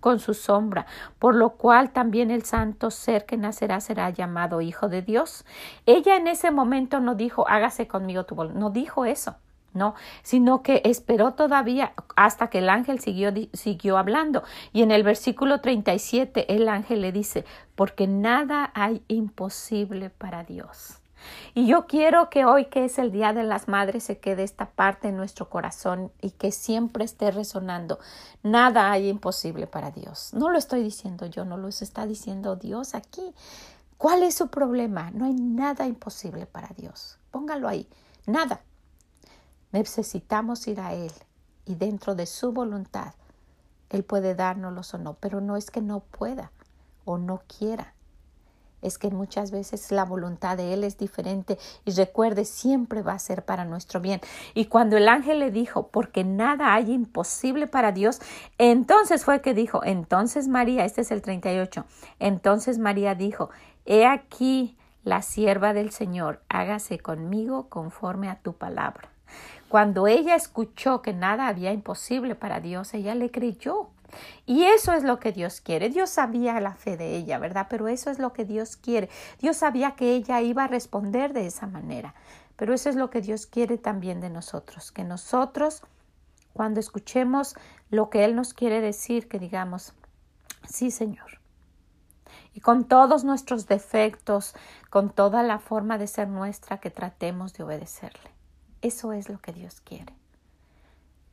con 0.00 0.18
su 0.18 0.34
sombra, 0.34 0.86
por 1.18 1.34
lo 1.34 1.50
cual 1.50 1.90
también 1.92 2.30
el 2.30 2.42
santo 2.42 2.90
ser 2.90 3.24
que 3.24 3.36
nacerá 3.36 3.80
será 3.80 4.10
llamado 4.10 4.60
Hijo 4.60 4.88
de 4.88 5.02
Dios. 5.02 5.44
Ella 5.86 6.16
en 6.16 6.26
ese 6.26 6.50
momento 6.50 7.00
no 7.00 7.14
dijo, 7.14 7.48
hágase 7.48 7.86
conmigo 7.86 8.24
tu 8.24 8.34
voluntad, 8.34 8.60
no 8.60 8.70
dijo 8.70 9.04
eso. 9.04 9.36
No, 9.74 9.94
sino 10.22 10.62
que 10.62 10.82
esperó 10.84 11.32
todavía 11.32 11.94
hasta 12.14 12.48
que 12.48 12.58
el 12.58 12.68
ángel 12.68 13.00
siguió, 13.00 13.32
siguió 13.54 13.96
hablando. 13.96 14.42
Y 14.74 14.82
en 14.82 14.90
el 14.90 15.02
versículo 15.02 15.62
37 15.62 16.54
el 16.54 16.68
ángel 16.68 17.00
le 17.00 17.10
dice, 17.10 17.46
porque 17.74 18.06
nada 18.06 18.70
hay 18.74 19.02
imposible 19.08 20.10
para 20.10 20.44
Dios. 20.44 21.01
Y 21.54 21.66
yo 21.66 21.86
quiero 21.86 22.30
que 22.30 22.44
hoy, 22.44 22.66
que 22.66 22.84
es 22.84 22.98
el 22.98 23.12
Día 23.12 23.32
de 23.32 23.42
las 23.42 23.68
Madres, 23.68 24.04
se 24.04 24.18
quede 24.18 24.42
esta 24.42 24.70
parte 24.70 25.08
en 25.08 25.16
nuestro 25.16 25.50
corazón 25.50 26.12
y 26.20 26.30
que 26.30 26.52
siempre 26.52 27.04
esté 27.04 27.30
resonando. 27.30 27.98
Nada 28.42 28.90
hay 28.90 29.08
imposible 29.08 29.66
para 29.66 29.90
Dios. 29.90 30.32
No 30.32 30.50
lo 30.50 30.58
estoy 30.58 30.82
diciendo 30.82 31.26
yo, 31.26 31.44
no 31.44 31.56
lo 31.56 31.68
está 31.68 32.06
diciendo 32.06 32.56
Dios 32.56 32.94
aquí. 32.94 33.34
¿Cuál 33.98 34.22
es 34.22 34.34
su 34.34 34.48
problema? 34.48 35.10
No 35.12 35.26
hay 35.26 35.34
nada 35.34 35.86
imposible 35.86 36.46
para 36.46 36.68
Dios. 36.76 37.18
Póngalo 37.30 37.68
ahí. 37.68 37.88
Nada. 38.26 38.62
Necesitamos 39.70 40.66
ir 40.66 40.80
a 40.80 40.94
Él 40.94 41.12
y 41.64 41.76
dentro 41.76 42.14
de 42.14 42.26
su 42.26 42.52
voluntad, 42.52 43.14
Él 43.90 44.04
puede 44.04 44.34
dárnoslos 44.34 44.92
o 44.94 44.98
no, 44.98 45.14
pero 45.14 45.40
no 45.40 45.56
es 45.56 45.70
que 45.70 45.80
no 45.80 46.00
pueda 46.00 46.52
o 47.04 47.18
no 47.18 47.42
quiera 47.46 47.94
es 48.82 48.98
que 48.98 49.10
muchas 49.10 49.50
veces 49.50 49.90
la 49.90 50.04
voluntad 50.04 50.56
de 50.56 50.74
Él 50.74 50.84
es 50.84 50.98
diferente 50.98 51.58
y 51.84 51.92
recuerde, 51.92 52.44
siempre 52.44 53.02
va 53.02 53.12
a 53.12 53.18
ser 53.18 53.44
para 53.44 53.64
nuestro 53.64 54.00
bien. 54.00 54.20
Y 54.54 54.66
cuando 54.66 54.96
el 54.96 55.08
ángel 55.08 55.38
le 55.38 55.50
dijo, 55.50 55.88
porque 55.88 56.24
nada 56.24 56.74
hay 56.74 56.92
imposible 56.92 57.66
para 57.66 57.92
Dios, 57.92 58.20
entonces 58.58 59.24
fue 59.24 59.40
que 59.40 59.54
dijo, 59.54 59.82
entonces 59.84 60.48
María, 60.48 60.84
este 60.84 61.00
es 61.02 61.10
el 61.10 61.22
38, 61.22 61.84
entonces 62.18 62.78
María 62.78 63.14
dijo, 63.14 63.50
he 63.86 64.06
aquí 64.06 64.76
la 65.04 65.22
sierva 65.22 65.72
del 65.72 65.90
Señor, 65.90 66.40
hágase 66.48 66.98
conmigo 66.98 67.68
conforme 67.68 68.28
a 68.28 68.36
tu 68.36 68.52
palabra. 68.52 69.08
Cuando 69.68 70.06
ella 70.06 70.34
escuchó 70.34 71.00
que 71.00 71.14
nada 71.14 71.46
había 71.46 71.72
imposible 71.72 72.34
para 72.34 72.60
Dios, 72.60 72.92
ella 72.92 73.14
le 73.14 73.30
creyó. 73.30 73.88
Y 74.46 74.64
eso 74.64 74.92
es 74.92 75.04
lo 75.04 75.18
que 75.18 75.32
Dios 75.32 75.60
quiere. 75.60 75.88
Dios 75.88 76.10
sabía 76.10 76.60
la 76.60 76.74
fe 76.74 76.96
de 76.96 77.16
ella, 77.16 77.38
¿verdad? 77.38 77.66
Pero 77.70 77.88
eso 77.88 78.10
es 78.10 78.18
lo 78.18 78.32
que 78.32 78.44
Dios 78.44 78.76
quiere. 78.76 79.08
Dios 79.40 79.56
sabía 79.56 79.92
que 79.92 80.14
ella 80.14 80.40
iba 80.40 80.64
a 80.64 80.68
responder 80.68 81.32
de 81.32 81.46
esa 81.46 81.66
manera. 81.66 82.14
Pero 82.56 82.74
eso 82.74 82.90
es 82.90 82.96
lo 82.96 83.10
que 83.10 83.20
Dios 83.20 83.46
quiere 83.46 83.78
también 83.78 84.20
de 84.20 84.30
nosotros, 84.30 84.92
que 84.92 85.04
nosotros, 85.04 85.82
cuando 86.52 86.80
escuchemos 86.80 87.56
lo 87.90 88.10
que 88.10 88.24
Él 88.24 88.36
nos 88.36 88.54
quiere 88.54 88.80
decir, 88.80 89.28
que 89.28 89.38
digamos, 89.38 89.94
sí, 90.68 90.90
Señor. 90.90 91.40
Y 92.54 92.60
con 92.60 92.84
todos 92.84 93.24
nuestros 93.24 93.66
defectos, 93.66 94.54
con 94.90 95.10
toda 95.10 95.42
la 95.42 95.58
forma 95.58 95.96
de 95.96 96.06
ser 96.06 96.28
nuestra, 96.28 96.78
que 96.78 96.90
tratemos 96.90 97.54
de 97.54 97.64
obedecerle. 97.64 98.30
Eso 98.82 99.12
es 99.12 99.28
lo 99.28 99.38
que 99.38 99.52
Dios 99.52 99.80
quiere. 99.80 100.14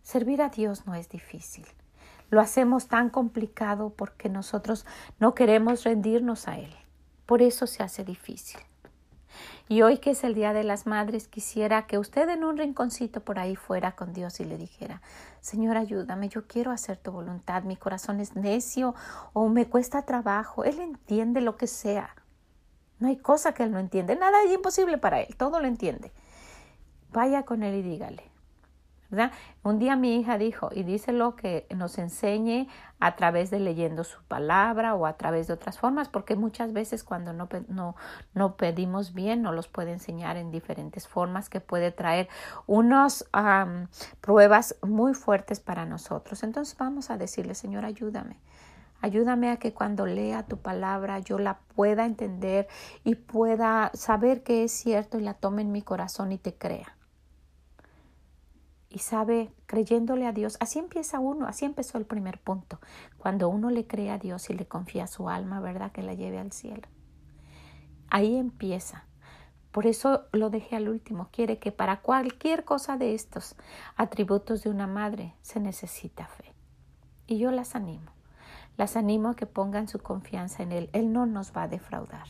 Servir 0.01 0.41
a 0.41 0.49
Dios 0.49 0.85
no 0.85 0.95
es 0.95 1.09
difícil 1.09 1.65
lo 2.29 2.41
hacemos 2.41 2.87
tan 2.87 3.09
complicado 3.09 3.91
porque 3.95 4.29
nosotros 4.29 4.85
no 5.19 5.33
queremos 5.33 5.83
rendirnos 5.83 6.47
a 6.47 6.57
Él. 6.57 6.73
Por 7.25 7.41
eso 7.41 7.67
se 7.67 7.83
hace 7.83 8.03
difícil. 8.03 8.59
Y 9.67 9.83
hoy 9.83 9.99
que 9.99 10.11
es 10.11 10.23
el 10.23 10.33
Día 10.33 10.51
de 10.51 10.63
las 10.63 10.87
Madres, 10.87 11.27
quisiera 11.27 11.85
que 11.85 11.99
usted 11.99 12.27
en 12.29 12.43
un 12.43 12.57
rinconcito 12.57 13.21
por 13.21 13.37
ahí 13.37 13.55
fuera 13.55 13.95
con 13.95 14.13
Dios 14.13 14.39
y 14.39 14.45
le 14.45 14.57
dijera, 14.57 15.01
Señor, 15.41 15.77
ayúdame, 15.77 16.27
yo 16.27 16.47
quiero 16.47 16.71
hacer 16.71 16.97
tu 16.97 17.11
voluntad, 17.11 17.63
mi 17.63 17.75
corazón 17.75 18.19
es 18.19 18.35
necio 18.35 18.95
o 19.33 19.47
me 19.47 19.67
cuesta 19.67 20.05
trabajo, 20.05 20.63
Él 20.63 20.79
entiende 20.79 21.41
lo 21.41 21.55
que 21.55 21.67
sea. 21.67 22.15
No 22.97 23.07
hay 23.09 23.17
cosa 23.17 23.53
que 23.53 23.63
Él 23.63 23.71
no 23.71 23.79
entiende, 23.79 24.15
nada 24.15 24.43
es 24.43 24.51
imposible 24.51 24.97
para 24.97 25.21
Él, 25.21 25.35
todo 25.37 25.59
lo 25.59 25.67
entiende. 25.67 26.11
Vaya 27.11 27.43
con 27.43 27.61
Él 27.61 27.75
y 27.75 27.81
dígale, 27.83 28.23
un 29.63 29.79
día 29.79 29.95
mi 29.95 30.17
hija 30.17 30.37
dijo, 30.37 30.69
y 30.71 30.83
dice 30.83 31.11
lo 31.11 31.35
que 31.35 31.65
nos 31.75 31.97
enseñe 31.97 32.67
a 32.99 33.15
través 33.15 33.49
de 33.49 33.59
leyendo 33.59 34.03
su 34.03 34.21
palabra 34.23 34.93
o 34.93 35.05
a 35.07 35.13
través 35.13 35.47
de 35.47 35.53
otras 35.53 35.79
formas, 35.79 36.09
porque 36.09 36.35
muchas 36.35 36.73
veces 36.73 37.03
cuando 37.03 37.33
no, 37.33 37.49
no, 37.69 37.95
no 38.33 38.55
pedimos 38.55 39.13
bien, 39.13 39.41
nos 39.41 39.55
los 39.55 39.67
puede 39.67 39.93
enseñar 39.93 40.37
en 40.37 40.51
diferentes 40.51 41.07
formas 41.07 41.49
que 41.49 41.59
puede 41.59 41.91
traer 41.91 42.29
unas 42.67 43.27
pruebas 44.21 44.75
muy 44.83 45.13
fuertes 45.15 45.59
para 45.59 45.85
nosotros. 45.85 46.43
Entonces 46.43 46.77
vamos 46.77 47.09
a 47.09 47.17
decirle, 47.17 47.55
Señor, 47.55 47.85
ayúdame. 47.85 48.37
Ayúdame 49.01 49.49
a 49.49 49.57
que 49.57 49.73
cuando 49.73 50.05
lea 50.05 50.43
tu 50.43 50.57
palabra 50.57 51.19
yo 51.19 51.39
la 51.39 51.59
pueda 51.73 52.05
entender 52.05 52.67
y 53.05 53.15
pueda 53.15 53.91
saber 53.93 54.43
que 54.43 54.65
es 54.65 54.73
cierto 54.73 55.17
y 55.17 55.23
la 55.23 55.33
tome 55.33 55.61
en 55.61 55.71
mi 55.71 55.81
corazón 55.81 56.33
y 56.33 56.37
te 56.37 56.53
crea 56.53 56.98
y 58.89 58.99
sabe 58.99 59.53
creyéndole 59.67 60.25
a 60.25 60.31
Dios. 60.31 60.57
Así 60.59 60.79
empieza 60.79 61.19
uno, 61.19 61.47
así 61.47 61.65
empezó 61.65 61.97
el 61.97 62.05
primer 62.05 62.39
punto. 62.39 62.79
Cuando 63.17 63.49
uno 63.49 63.69
le 63.69 63.85
cree 63.85 64.09
a 64.09 64.17
Dios 64.17 64.49
y 64.49 64.53
le 64.53 64.67
confía 64.67 65.07
su 65.07 65.29
alma, 65.29 65.59
¿verdad? 65.59 65.91
Que 65.91 66.01
la 66.01 66.15
lleve 66.15 66.39
al 66.39 66.51
cielo. 66.51 66.87
Ahí 68.09 68.35
empieza. 68.35 69.05
Por 69.71 69.85
eso 69.85 70.25
lo 70.31 70.49
dejé 70.49 70.75
al 70.75 70.89
último. 70.89 71.29
Quiere 71.31 71.59
que 71.59 71.71
para 71.71 72.01
cualquier 72.01 72.65
cosa 72.65 72.97
de 72.97 73.13
estos 73.13 73.55
atributos 73.95 74.63
de 74.63 74.71
una 74.71 74.87
madre 74.87 75.35
se 75.41 75.59
necesita 75.59 76.25
fe. 76.25 76.55
Y 77.27 77.37
yo 77.37 77.51
las 77.51 77.75
animo. 77.75 78.11
Las 78.77 78.95
animo 78.95 79.29
a 79.29 79.35
que 79.35 79.45
pongan 79.45 79.87
su 79.87 79.99
confianza 79.99 80.63
en 80.63 80.71
Él. 80.71 80.89
Él 80.93 81.13
no 81.13 81.27
nos 81.27 81.55
va 81.55 81.63
a 81.63 81.67
defraudar. 81.67 82.25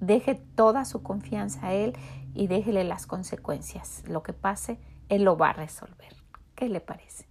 Deje 0.00 0.34
toda 0.34 0.84
su 0.84 1.02
confianza 1.02 1.68
a 1.68 1.72
Él 1.72 1.96
y 2.34 2.46
déjele 2.46 2.84
las 2.84 3.06
consecuencias. 3.06 4.02
Lo 4.06 4.22
que 4.22 4.32
pase, 4.32 4.78
Él 5.10 5.24
lo 5.24 5.36
va 5.36 5.50
a 5.50 5.52
resolver. 5.52 6.14
¿Qué 6.54 6.68
le 6.68 6.80
parece? 6.80 7.30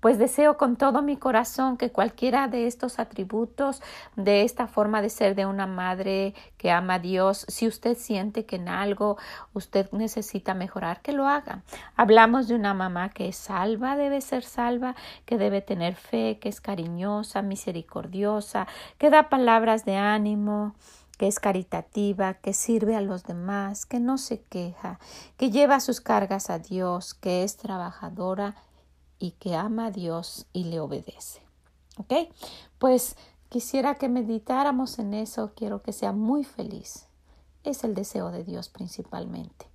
Pues 0.00 0.18
deseo 0.18 0.56
con 0.56 0.76
todo 0.76 1.02
mi 1.02 1.18
corazón 1.18 1.76
que 1.76 1.92
cualquiera 1.92 2.48
de 2.48 2.66
estos 2.66 2.98
atributos, 2.98 3.82
de 4.16 4.44
esta 4.44 4.66
forma 4.66 5.02
de 5.02 5.10
ser 5.10 5.34
de 5.34 5.44
una 5.44 5.66
madre 5.66 6.32
que 6.56 6.70
ama 6.70 6.94
a 6.94 6.98
Dios, 6.98 7.44
si 7.48 7.66
usted 7.66 7.98
siente 7.98 8.46
que 8.46 8.56
en 8.56 8.70
algo 8.70 9.18
usted 9.52 9.92
necesita 9.92 10.54
mejorar, 10.54 11.02
que 11.02 11.12
lo 11.12 11.28
haga. 11.28 11.64
Hablamos 11.96 12.48
de 12.48 12.54
una 12.54 12.72
mamá 12.72 13.10
que 13.10 13.28
es 13.28 13.36
salva, 13.36 13.94
debe 13.94 14.22
ser 14.22 14.42
salva, 14.42 14.94
que 15.26 15.36
debe 15.36 15.60
tener 15.60 15.96
fe, 15.96 16.38
que 16.40 16.48
es 16.48 16.62
cariñosa, 16.62 17.42
misericordiosa, 17.42 18.66
que 18.96 19.10
da 19.10 19.28
palabras 19.28 19.84
de 19.84 19.96
ánimo, 19.96 20.74
que 21.20 21.26
es 21.26 21.38
caritativa, 21.38 22.32
que 22.32 22.54
sirve 22.54 22.96
a 22.96 23.02
los 23.02 23.24
demás, 23.24 23.84
que 23.84 24.00
no 24.00 24.16
se 24.16 24.40
queja, 24.40 24.98
que 25.36 25.50
lleva 25.50 25.78
sus 25.80 26.00
cargas 26.00 26.48
a 26.48 26.58
Dios, 26.58 27.12
que 27.12 27.44
es 27.44 27.58
trabajadora 27.58 28.56
y 29.18 29.32
que 29.32 29.54
ama 29.54 29.88
a 29.88 29.90
Dios 29.90 30.46
y 30.54 30.64
le 30.64 30.80
obedece. 30.80 31.42
¿Ok? 31.98 32.32
Pues 32.78 33.16
quisiera 33.50 33.96
que 33.96 34.08
meditáramos 34.08 34.98
en 34.98 35.12
eso, 35.12 35.52
quiero 35.54 35.82
que 35.82 35.92
sea 35.92 36.12
muy 36.12 36.42
feliz. 36.42 37.04
Es 37.64 37.84
el 37.84 37.94
deseo 37.94 38.30
de 38.30 38.42
Dios 38.42 38.70
principalmente. 38.70 39.66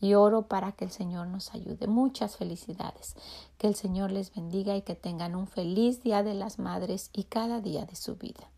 Y 0.00 0.14
oro 0.14 0.48
para 0.48 0.72
que 0.72 0.84
el 0.84 0.90
Señor 0.90 1.28
nos 1.28 1.54
ayude. 1.54 1.86
Muchas 1.86 2.36
felicidades. 2.36 3.14
Que 3.56 3.68
el 3.68 3.76
Señor 3.76 4.10
les 4.10 4.34
bendiga 4.34 4.74
y 4.74 4.82
que 4.82 4.96
tengan 4.96 5.36
un 5.36 5.46
feliz 5.46 6.02
Día 6.02 6.24
de 6.24 6.34
las 6.34 6.58
Madres 6.58 7.10
y 7.12 7.22
cada 7.22 7.60
día 7.60 7.84
de 7.84 7.94
su 7.94 8.16
vida. 8.16 8.50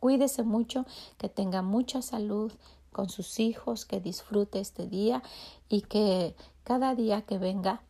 Cuídese 0.00 0.42
mucho, 0.42 0.86
que 1.16 1.28
tenga 1.28 1.62
mucha 1.62 2.02
salud 2.02 2.52
con 2.92 3.08
sus 3.08 3.38
hijos, 3.40 3.84
que 3.84 4.00
disfrute 4.00 4.60
este 4.60 4.86
día 4.86 5.22
y 5.68 5.82
que 5.82 6.34
cada 6.64 6.94
día 6.94 7.22
que 7.22 7.38
venga 7.38 7.82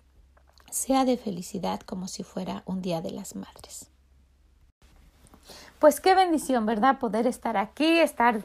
sea 0.71 1.05
de 1.05 1.17
felicidad 1.17 1.81
como 1.81 2.09
si 2.09 2.23
fuera 2.23 2.63
un 2.67 2.83
día 2.83 3.01
de 3.01 3.11
las 3.11 3.35
madres. 3.35 3.91
Pues 5.79 6.01
qué 6.01 6.15
bendición, 6.15 6.67
¿verdad? 6.67 6.99
Poder 6.99 7.27
estar 7.27 7.57
aquí, 7.57 8.01
estar 8.01 8.41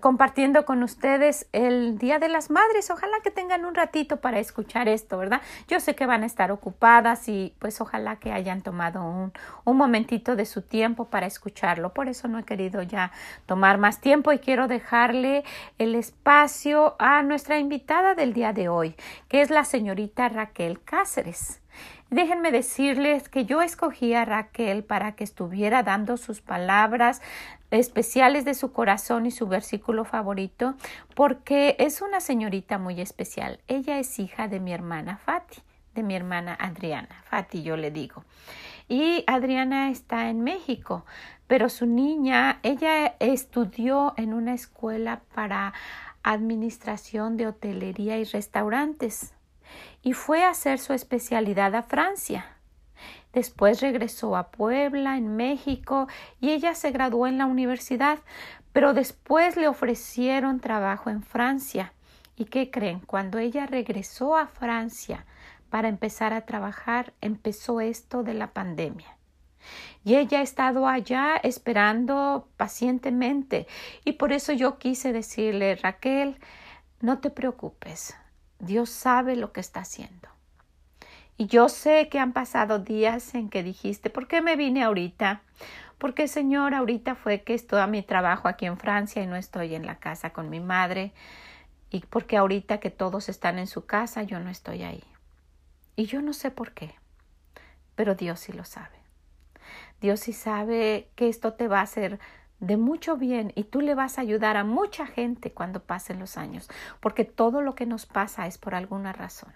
compartiendo 0.00 0.64
con 0.64 0.82
ustedes 0.82 1.46
el 1.52 1.98
Día 1.98 2.18
de 2.18 2.28
las 2.28 2.50
Madres. 2.50 2.90
Ojalá 2.90 3.16
que 3.22 3.30
tengan 3.30 3.64
un 3.64 3.74
ratito 3.74 4.18
para 4.18 4.38
escuchar 4.38 4.88
esto, 4.88 5.18
¿verdad? 5.18 5.40
Yo 5.68 5.80
sé 5.80 5.94
que 5.94 6.06
van 6.06 6.22
a 6.22 6.26
estar 6.26 6.50
ocupadas 6.50 7.28
y 7.28 7.54
pues 7.58 7.80
ojalá 7.80 8.16
que 8.16 8.32
hayan 8.32 8.62
tomado 8.62 9.04
un, 9.04 9.32
un 9.64 9.76
momentito 9.76 10.36
de 10.36 10.46
su 10.46 10.62
tiempo 10.62 11.06
para 11.06 11.26
escucharlo. 11.26 11.94
Por 11.94 12.08
eso 12.08 12.28
no 12.28 12.38
he 12.38 12.44
querido 12.44 12.82
ya 12.82 13.12
tomar 13.46 13.78
más 13.78 14.00
tiempo 14.00 14.32
y 14.32 14.38
quiero 14.38 14.68
dejarle 14.68 15.44
el 15.78 15.94
espacio 15.94 16.96
a 16.98 17.22
nuestra 17.22 17.58
invitada 17.58 18.14
del 18.14 18.32
día 18.32 18.52
de 18.52 18.68
hoy, 18.68 18.96
que 19.28 19.40
es 19.40 19.50
la 19.50 19.64
señorita 19.64 20.28
Raquel 20.28 20.82
Cáceres. 20.82 21.60
Déjenme 22.14 22.52
decirles 22.52 23.28
que 23.28 23.44
yo 23.44 23.60
escogí 23.60 24.14
a 24.14 24.24
Raquel 24.24 24.84
para 24.84 25.16
que 25.16 25.24
estuviera 25.24 25.82
dando 25.82 26.16
sus 26.16 26.40
palabras 26.40 27.20
especiales 27.72 28.44
de 28.44 28.54
su 28.54 28.70
corazón 28.70 29.26
y 29.26 29.32
su 29.32 29.48
versículo 29.48 30.04
favorito, 30.04 30.76
porque 31.16 31.74
es 31.80 32.02
una 32.02 32.20
señorita 32.20 32.78
muy 32.78 33.00
especial. 33.00 33.58
Ella 33.66 33.98
es 33.98 34.20
hija 34.20 34.46
de 34.46 34.60
mi 34.60 34.72
hermana 34.72 35.16
Fati, 35.16 35.60
de 35.96 36.04
mi 36.04 36.14
hermana 36.14 36.54
Adriana. 36.54 37.24
Fati 37.24 37.64
yo 37.64 37.76
le 37.76 37.90
digo. 37.90 38.22
Y 38.88 39.24
Adriana 39.26 39.90
está 39.90 40.30
en 40.30 40.44
México, 40.44 41.04
pero 41.48 41.68
su 41.68 41.84
niña, 41.84 42.60
ella 42.62 43.16
estudió 43.18 44.14
en 44.16 44.34
una 44.34 44.54
escuela 44.54 45.22
para 45.34 45.74
administración 46.22 47.36
de 47.36 47.48
hotelería 47.48 48.18
y 48.18 48.24
restaurantes 48.24 49.33
y 50.04 50.12
fue 50.12 50.44
a 50.44 50.50
hacer 50.50 50.78
su 50.78 50.92
especialidad 50.92 51.74
a 51.74 51.82
Francia. 51.82 52.44
Después 53.32 53.80
regresó 53.80 54.36
a 54.36 54.50
Puebla, 54.50 55.16
en 55.16 55.34
México, 55.34 56.06
y 56.40 56.50
ella 56.50 56.74
se 56.74 56.92
graduó 56.92 57.26
en 57.26 57.38
la 57.38 57.46
universidad, 57.46 58.18
pero 58.72 58.92
después 58.92 59.56
le 59.56 59.66
ofrecieron 59.66 60.60
trabajo 60.60 61.08
en 61.08 61.22
Francia. 61.22 61.94
¿Y 62.36 62.44
qué 62.44 62.70
creen? 62.70 63.00
Cuando 63.00 63.38
ella 63.38 63.66
regresó 63.66 64.36
a 64.36 64.46
Francia 64.46 65.24
para 65.70 65.88
empezar 65.88 66.34
a 66.34 66.42
trabajar, 66.42 67.14
empezó 67.20 67.80
esto 67.80 68.22
de 68.22 68.34
la 68.34 68.52
pandemia. 68.52 69.16
Y 70.04 70.16
ella 70.16 70.40
ha 70.40 70.42
estado 70.42 70.86
allá 70.86 71.36
esperando 71.42 72.48
pacientemente. 72.58 73.66
Y 74.04 74.12
por 74.12 74.32
eso 74.32 74.52
yo 74.52 74.78
quise 74.78 75.12
decirle, 75.12 75.76
Raquel, 75.76 76.38
no 77.00 77.20
te 77.20 77.30
preocupes, 77.30 78.14
Dios 78.64 78.90
sabe 78.90 79.36
lo 79.36 79.52
que 79.52 79.60
está 79.60 79.80
haciendo. 79.80 80.28
Y 81.36 81.46
yo 81.46 81.68
sé 81.68 82.08
que 82.08 82.18
han 82.18 82.32
pasado 82.32 82.78
días 82.78 83.34
en 83.34 83.48
que 83.50 83.62
dijiste, 83.62 84.10
¿por 84.10 84.28
qué 84.28 84.40
me 84.40 84.56
vine 84.56 84.84
ahorita? 84.84 85.42
Porque, 85.98 86.28
Señor, 86.28 86.74
ahorita 86.74 87.14
fue 87.14 87.42
que 87.42 87.54
estoy 87.54 87.80
a 87.80 87.86
mi 87.86 88.02
trabajo 88.02 88.46
aquí 88.46 88.66
en 88.66 88.78
Francia 88.78 89.22
y 89.22 89.26
no 89.26 89.36
estoy 89.36 89.74
en 89.74 89.86
la 89.86 89.98
casa 89.98 90.30
con 90.30 90.50
mi 90.50 90.60
madre. 90.60 91.12
Y 91.90 92.00
porque 92.00 92.36
ahorita 92.36 92.78
que 92.78 92.90
todos 92.90 93.28
están 93.28 93.58
en 93.58 93.66
su 93.66 93.86
casa, 93.86 94.22
yo 94.22 94.38
no 94.38 94.50
estoy 94.50 94.82
ahí. 94.82 95.04
Y 95.96 96.06
yo 96.06 96.22
no 96.22 96.32
sé 96.32 96.50
por 96.50 96.72
qué, 96.72 96.94
pero 97.94 98.14
Dios 98.14 98.40
sí 98.40 98.52
lo 98.52 98.64
sabe. 98.64 98.98
Dios 100.00 100.20
sí 100.20 100.32
sabe 100.32 101.08
que 101.14 101.28
esto 101.28 101.54
te 101.54 101.68
va 101.68 101.80
a 101.80 101.84
hacer 101.84 102.18
de 102.66 102.76
mucho 102.76 103.16
bien 103.16 103.52
y 103.54 103.64
tú 103.64 103.80
le 103.80 103.94
vas 103.94 104.18
a 104.18 104.22
ayudar 104.22 104.56
a 104.56 104.64
mucha 104.64 105.06
gente 105.06 105.52
cuando 105.52 105.80
pasen 105.80 106.18
los 106.18 106.36
años, 106.36 106.68
porque 107.00 107.24
todo 107.24 107.62
lo 107.62 107.74
que 107.74 107.86
nos 107.86 108.06
pasa 108.06 108.46
es 108.46 108.58
por 108.58 108.74
alguna 108.74 109.12
razón. 109.12 109.52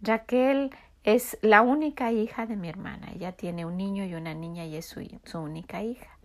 Raquel 0.00 0.70
es 1.04 1.38
la 1.42 1.62
única 1.62 2.12
hija 2.12 2.46
de 2.46 2.56
mi 2.56 2.68
hermana. 2.68 3.08
Ella 3.14 3.32
tiene 3.32 3.64
un 3.64 3.76
niño 3.76 4.04
y 4.04 4.14
una 4.14 4.34
niña 4.34 4.64
y 4.64 4.76
es 4.76 4.86
su, 4.86 5.06
su 5.24 5.38
única 5.38 5.82
hija. 5.82 6.18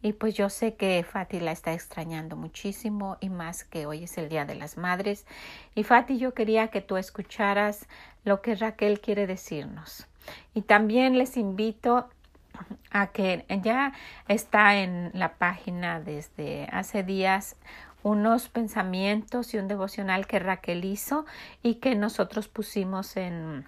Y 0.00 0.12
pues 0.12 0.34
yo 0.34 0.48
sé 0.48 0.74
que 0.74 1.02
Fati 1.02 1.40
la 1.40 1.50
está 1.50 1.72
extrañando 1.72 2.36
muchísimo 2.36 3.16
y 3.20 3.30
más 3.30 3.64
que 3.64 3.86
hoy 3.86 4.04
es 4.04 4.16
el 4.16 4.28
Día 4.28 4.44
de 4.44 4.54
las 4.54 4.76
Madres. 4.76 5.26
Y 5.74 5.82
Fati, 5.82 6.18
yo 6.18 6.34
quería 6.34 6.68
que 6.68 6.80
tú 6.80 6.96
escucharas 6.96 7.86
lo 8.24 8.40
que 8.40 8.54
Raquel 8.54 9.00
quiere 9.00 9.26
decirnos. 9.26 10.06
Y 10.54 10.62
también 10.62 11.18
les 11.18 11.36
invito 11.36 12.08
a 12.90 13.08
que 13.08 13.44
ya 13.62 13.92
está 14.28 14.76
en 14.76 15.10
la 15.14 15.34
página 15.34 16.00
desde 16.00 16.68
hace 16.72 17.02
días 17.02 17.56
unos 18.02 18.48
pensamientos 18.48 19.54
y 19.54 19.58
un 19.58 19.68
devocional 19.68 20.26
que 20.26 20.38
Raquel 20.38 20.84
hizo 20.84 21.26
y 21.62 21.76
que 21.76 21.94
nosotros 21.94 22.48
pusimos 22.48 23.16
en 23.16 23.66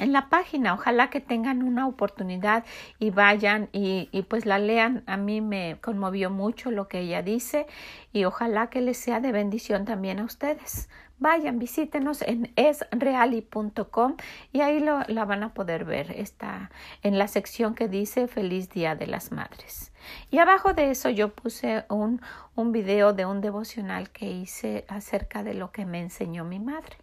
en 0.00 0.12
la 0.12 0.28
página. 0.28 0.74
Ojalá 0.74 1.10
que 1.10 1.20
tengan 1.20 1.62
una 1.62 1.86
oportunidad 1.86 2.64
y 2.98 3.10
vayan 3.10 3.68
y, 3.72 4.08
pues 4.28 4.46
la 4.46 4.58
lean. 4.58 5.04
A 5.06 5.16
mí 5.16 5.40
me 5.40 5.78
conmovió 5.80 6.30
mucho 6.30 6.70
lo 6.70 6.88
que 6.88 7.00
ella 7.00 7.22
dice 7.22 7.66
y 8.12 8.24
ojalá 8.24 8.68
que 8.70 8.80
les 8.80 8.98
sea 8.98 9.20
de 9.20 9.30
bendición 9.30 9.84
también 9.84 10.18
a 10.18 10.24
ustedes. 10.24 10.88
Vayan, 11.18 11.58
visítenos 11.58 12.22
en 12.22 12.50
esreali.com 12.56 14.16
y 14.52 14.62
ahí 14.62 14.80
lo, 14.80 15.00
la 15.06 15.26
van 15.26 15.42
a 15.42 15.52
poder 15.52 15.84
ver. 15.84 16.12
Está 16.12 16.70
en 17.02 17.18
la 17.18 17.28
sección 17.28 17.74
que 17.74 17.88
dice 17.88 18.26
Feliz 18.26 18.70
Día 18.70 18.94
de 18.94 19.06
las 19.06 19.30
Madres. 19.30 19.92
Y 20.30 20.38
abajo 20.38 20.72
de 20.72 20.90
eso 20.90 21.10
yo 21.10 21.34
puse 21.34 21.84
un, 21.90 22.22
un 22.54 22.72
video 22.72 23.12
de 23.12 23.26
un 23.26 23.42
devocional 23.42 24.08
que 24.10 24.30
hice 24.30 24.86
acerca 24.88 25.42
de 25.42 25.52
lo 25.52 25.72
que 25.72 25.84
me 25.84 26.00
enseñó 26.00 26.44
mi 26.46 26.58
madre. 26.58 26.96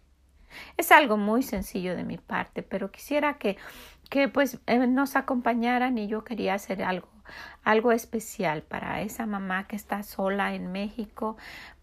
Es 0.76 0.92
algo 0.92 1.16
muy 1.16 1.42
sencillo 1.42 1.96
de 1.96 2.04
mi 2.04 2.18
parte, 2.18 2.62
pero 2.62 2.90
quisiera 2.90 3.38
que, 3.38 3.56
que 4.10 4.28
pues 4.28 4.58
eh, 4.66 4.78
nos 4.86 5.16
acompañaran 5.16 5.98
y 5.98 6.06
yo 6.06 6.24
quería 6.24 6.54
hacer 6.54 6.82
algo, 6.82 7.08
algo 7.64 7.92
especial 7.92 8.62
para 8.62 9.00
esa 9.02 9.26
mamá 9.26 9.66
que 9.66 9.76
está 9.76 10.02
sola 10.02 10.54
en 10.54 10.72
México, 10.72 11.36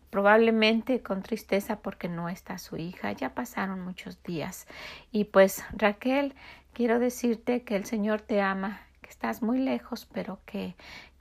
probablemente 0.10 1.02
con 1.02 1.22
tristeza 1.22 1.80
porque 1.80 2.08
no 2.08 2.30
está 2.30 2.58
su 2.58 2.78
hija. 2.78 3.12
Ya 3.12 3.34
pasaron 3.34 3.82
muchos 3.82 4.24
días. 4.24 4.68
Y 5.12 5.26
pues 5.26 5.64
Raquel, 5.74 6.34
quiero 6.74 7.00
decirte 7.00 7.64
que 7.64 7.76
el 7.76 7.86
Señor 7.86 8.22
te 8.22 8.42
ama, 8.42 8.82
que 9.02 9.10
estás 9.10 9.42
muy 9.42 9.60
lejos, 9.60 10.08
pero 10.14 10.40
que, 10.46 10.76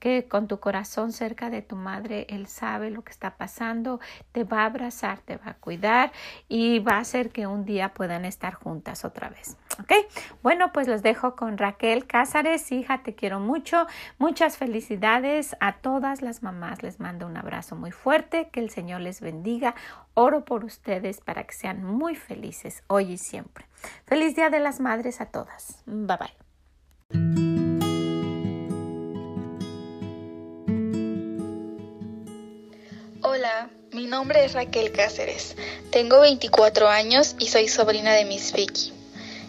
que 0.05 0.29
con 0.29 0.49
tu 0.49 0.61
corazón 0.61 1.13
cerca 1.13 1.49
de 1.49 1.63
tu 1.63 1.77
madre, 1.77 2.27
Él 2.29 2.47
sabe 2.47 2.91
lo 2.91 3.03
que 3.03 3.11
está 3.11 3.39
pasando, 3.39 4.01
te 4.33 4.45
va 4.45 4.61
a 4.61 4.67
abrazar, 4.67 5.21
te 5.21 5.39
va 5.39 5.53
a 5.53 5.55
cuidar 5.55 6.13
y 6.47 6.81
va 6.81 6.97
a 6.97 6.99
hacer 6.99 7.31
que 7.31 7.47
un 7.47 7.65
día 7.65 7.95
puedan 7.95 8.27
estar 8.27 8.53
juntas 8.53 9.07
otra 9.07 9.31
vez. 9.31 9.57
¿Ok? 9.81 9.93
Bueno, 10.43 10.73
pues 10.75 10.89
los 10.89 11.01
dejo 11.01 11.37
con 11.37 11.57
Raquel 11.57 12.07
Cázares, 12.07 12.71
hija, 12.71 13.03
te 13.03 13.15
quiero 13.15 13.41
mucho, 13.41 13.87
muchas 14.19 14.59
felicidades 14.59 15.57
a 15.59 15.77
todas 15.77 16.21
las 16.21 16.43
mamás, 16.43 16.83
les 16.83 17.01
mando 17.01 17.27
un 17.27 17.39
abrazo 17.39 17.75
muy 17.75 17.91
fuerte, 17.91 18.51
que 18.53 18.61
el 18.61 18.69
Señor 18.69 19.01
les 19.01 19.23
bendiga, 19.23 19.75
oro 20.13 20.45
por 20.45 20.67
ustedes 20.67 21.23
para 21.23 21.45
que 21.45 21.55
sean 21.55 21.83
muy 21.83 22.15
felices 22.15 22.85
hoy 22.89 23.13
y 23.13 23.17
siempre. 23.17 23.65
Feliz 24.05 24.37
Día 24.37 24.51
de 24.51 24.61
las 24.61 24.81
Madres 24.81 25.23
a 25.23 25.31
todas. 25.31 25.83
Bye 25.87 26.19
bye. 26.19 27.44
Hola, 33.45 33.69
mi 33.93 34.07
nombre 34.07 34.43
es 34.43 34.55
Raquel 34.55 34.91
Cáceres. 34.91 35.55
Tengo 35.91 36.21
24 36.21 36.89
años 36.89 37.37
y 37.39 37.49
soy 37.49 37.69
sobrina 37.69 38.15
de 38.15 38.25
Miss 38.25 38.55
Vicky. 38.55 38.91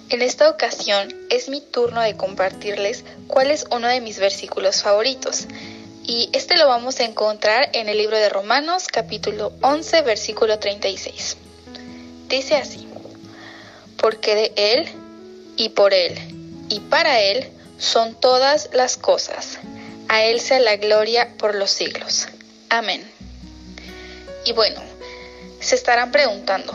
En 0.10 0.21
esta 0.21 0.49
ocasión 0.49 1.15
es 1.29 1.47
mi 1.47 1.62
turno 1.62 2.01
de 2.01 2.17
compartirles 2.17 3.05
cuál 3.27 3.51
es 3.51 3.63
uno 3.71 3.88
de 3.88 4.01
mis 4.01 4.19
versículos 4.19 4.84
favoritos. 4.84 5.45
Y 6.03 6.29
este 6.34 6.58
lo 6.58 6.67
vamos 6.67 6.99
a 6.99 7.05
encontrar 7.05 7.69
en 7.71 7.88
el 7.88 7.97
libro 7.97 8.17
de 8.17 8.27
Romanos 8.27 8.89
capítulo 8.91 9.53
11 9.62 10.01
versículo 10.01 10.60
36. 10.60 11.38
Dice 12.27 12.55
así, 12.58 12.89
porque 13.95 14.36
de 14.36 14.51
Él 14.58 14.89
y 15.55 15.69
por 15.69 15.93
Él 15.93 16.19
y 16.67 16.81
para 16.81 17.21
Él 17.21 17.49
son 17.77 18.13
todas 18.19 18.71
las 18.73 18.97
cosas. 18.97 19.58
A 20.10 20.25
Él 20.25 20.41
sea 20.41 20.60
la 20.60 20.75
gloria 20.75 21.38
por 21.38 21.55
los 21.55 21.71
siglos. 21.71 22.27
Amén. 22.67 23.14
Y 24.45 24.53
bueno, 24.53 24.81
se 25.60 25.75
estarán 25.75 26.12
preguntando, 26.12 26.73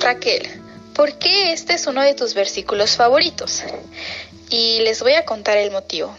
Raquel, 0.00 0.48
¿por 0.94 1.18
qué 1.18 1.52
este 1.52 1.74
es 1.74 1.86
uno 1.86 2.02
de 2.02 2.14
tus 2.14 2.34
versículos 2.34 2.96
favoritos? 2.96 3.62
Y 4.50 4.80
les 4.80 5.00
voy 5.00 5.14
a 5.14 5.24
contar 5.24 5.56
el 5.56 5.70
motivo. 5.70 6.16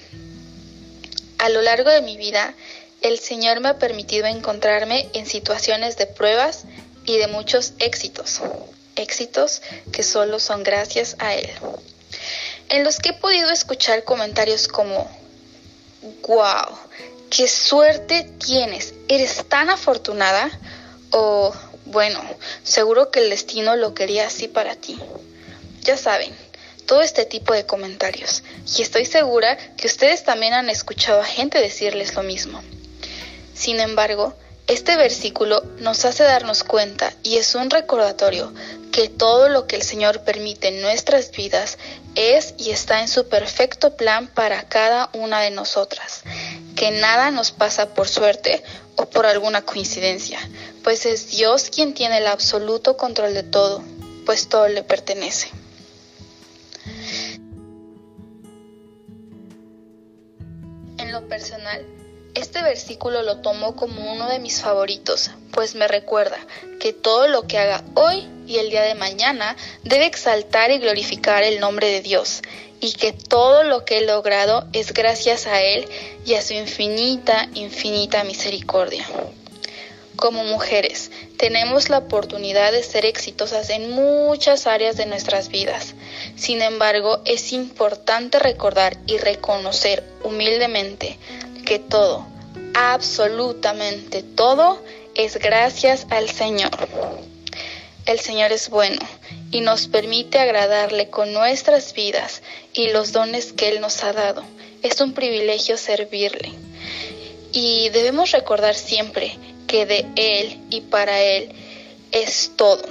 A 1.40 1.50
lo 1.50 1.62
largo 1.62 1.90
de 1.90 2.02
mi 2.02 2.16
vida, 2.16 2.54
el 3.02 3.20
Señor 3.20 3.60
me 3.60 3.70
ha 3.70 3.80
permitido 3.80 4.28
encontrarme 4.28 5.10
en 5.14 5.26
situaciones 5.26 5.98
de 5.98 6.06
pruebas 6.08 6.64
y 7.06 7.18
de 7.18 7.28
muchos 7.28 7.74
éxitos, 7.80 8.40
éxitos 8.96 9.62
que 9.92 10.04
solo 10.04 10.40
son 10.40 10.64
gracias 10.64 11.18
a 11.20 11.34
Él, 11.34 11.50
en 12.70 12.84
los 12.86 13.00
que 13.00 13.10
he 13.10 13.14
podido 13.14 13.50
escuchar 13.50 14.04
comentarios 14.06 14.68
como, 14.68 15.10
wow, 16.28 16.78
qué 17.32 17.48
suerte 17.48 18.30
tienes, 18.46 18.94
eres 19.08 19.46
tan 19.48 19.70
afortunada 19.70 20.52
o, 21.12 21.56
bueno, 21.86 22.22
seguro 22.64 23.10
que 23.10 23.22
el 23.22 23.30
destino 23.30 23.76
lo 23.78 23.96
quería 23.96 24.28
así 24.28 24.50
para 24.50 24.76
ti. 24.76 25.00
Ya 25.82 25.96
saben, 25.98 26.36
todo 26.86 27.02
este 27.02 27.26
tipo 27.26 27.54
de 27.54 27.66
comentarios, 27.66 28.44
y 28.78 28.82
estoy 28.82 29.06
segura 29.06 29.58
que 29.78 29.88
ustedes 29.88 30.26
también 30.26 30.54
han 30.54 30.70
escuchado 30.70 31.22
a 31.22 31.26
gente 31.26 31.60
decirles 31.60 32.16
lo 32.16 32.24
mismo. 32.24 32.62
Sin 33.56 33.80
embargo, 33.80 34.36
este 34.72 34.96
versículo 34.96 35.64
nos 35.80 36.06
hace 36.06 36.24
darnos 36.24 36.64
cuenta 36.64 37.14
y 37.24 37.36
es 37.36 37.56
un 37.56 37.70
recordatorio 37.70 38.54
que 38.94 39.10
todo 39.10 39.50
lo 39.50 39.68
que 39.68 39.76
el 39.76 39.82
Señor 39.82 40.22
permite 40.24 40.70
en 40.70 40.82
nuestras 40.82 41.32
vidas 41.32 41.78
es 42.16 42.54
y 42.58 42.72
está 42.72 43.02
en 43.02 43.10
su 43.10 43.28
perfecto 43.28 43.98
plan 43.98 44.28
para 44.28 44.64
cada 44.70 45.10
una 45.12 45.42
de 45.42 45.52
nosotras, 45.52 46.24
que 46.78 46.92
nada 46.92 47.32
nos 47.32 47.52
pasa 47.52 47.94
por 47.94 48.08
suerte 48.08 48.64
o 48.96 49.10
por 49.10 49.26
alguna 49.26 49.62
coincidencia, 49.62 50.40
pues 50.86 51.06
es 51.06 51.30
Dios 51.30 51.70
quien 51.70 51.94
tiene 51.94 52.20
el 52.20 52.28
absoluto 52.28 52.96
control 52.96 53.34
de 53.34 53.44
todo, 53.44 53.84
pues 54.26 54.48
todo 54.48 54.70
le 54.70 54.84
pertenece. 54.84 55.50
En 60.98 61.12
lo 61.12 61.28
personal, 61.28 61.86
este 62.36 62.62
versículo 62.62 63.22
lo 63.24 63.38
tomo 63.38 63.76
como 63.76 64.12
uno 64.12 64.30
de 64.30 64.40
mis 64.40 64.62
favoritos, 64.62 65.32
pues 65.52 65.76
me 65.76 65.88
recuerda 65.88 66.38
que 66.80 66.94
todo 66.94 67.28
lo 67.28 67.48
que 67.48 67.58
haga 67.58 67.84
hoy 67.96 68.28
y 68.48 68.58
el 68.58 68.70
día 68.70 68.84
de 68.84 68.96
mañana 68.96 69.56
debe 69.84 70.06
exaltar 70.06 70.72
y 70.72 70.80
glorificar 70.80 71.44
el 71.44 71.60
nombre 71.60 71.88
de 71.88 72.02
Dios, 72.02 72.42
y 72.80 72.94
que 72.94 73.14
todo 73.14 73.64
lo 73.64 73.86
que 73.86 74.00
he 74.00 74.06
logrado 74.06 74.68
es 74.74 74.94
gracias 74.94 75.46
a 75.46 75.62
Él 75.62 75.88
y 76.26 76.34
a 76.34 76.42
su 76.42 76.54
infinita, 76.54 77.48
infinita 77.54 78.24
misericordia. 78.24 79.06
Como 80.16 80.44
mujeres, 80.44 81.12
tenemos 81.38 81.90
la 81.90 81.98
oportunidad 81.98 82.72
de 82.72 82.84
ser 82.84 83.06
exitosas 83.06 83.70
en 83.72 83.92
muchas 83.92 84.68
áreas 84.68 84.96
de 84.96 85.08
nuestras 85.08 85.50
vidas. 85.50 85.96
Sin 86.36 86.62
embargo, 86.62 87.22
es 87.26 87.54
importante 87.54 88.38
recordar 88.38 88.98
y 89.08 89.18
reconocer 89.18 90.04
humildemente 90.24 91.18
que 91.72 91.80
todo, 91.80 92.28
absolutamente 92.74 94.24
todo, 94.24 94.84
es 95.16 95.38
gracias 95.38 96.06
al 96.10 96.30
Señor. 96.30 96.70
El 98.06 98.20
Señor 98.20 98.52
es 98.52 98.70
bueno 98.70 99.00
y 99.52 99.62
nos 99.62 99.88
permite 99.88 100.38
agradarle 100.38 101.10
con 101.10 101.32
nuestras 101.32 101.94
vidas 101.94 102.42
y 102.74 102.90
los 102.90 103.14
dones 103.14 103.54
que 103.54 103.70
Él 103.70 103.80
nos 103.80 104.04
ha 104.04 104.12
dado. 104.12 104.44
Es 104.84 105.00
un 105.00 105.14
privilegio 105.14 105.78
servirle. 105.78 106.52
Y 107.54 107.88
debemos 107.92 108.32
recordar 108.32 108.76
siempre 108.76 109.38
que 109.66 109.86
de 109.86 110.06
Él 110.18 110.60
y 110.70 110.82
para 110.82 111.22
Él 111.22 111.54
es 112.12 112.52
todo 112.58 112.84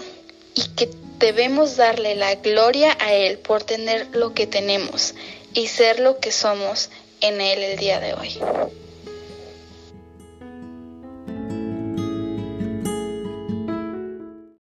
y 0.55 0.63
que 0.75 0.89
debemos 1.19 1.77
darle 1.77 2.15
la 2.15 2.35
gloria 2.37 2.97
a 2.99 3.13
Él 3.13 3.37
por 3.37 3.63
tener 3.63 4.07
lo 4.13 4.33
que 4.33 4.47
tenemos 4.47 5.15
y 5.53 5.67
ser 5.67 6.01
lo 6.01 6.19
que 6.19 6.33
somos 6.33 6.89
en 7.21 7.41
Él 7.41 7.63
el 7.63 7.79
día 7.79 8.01
de 8.01 8.15
hoy. 8.15 8.39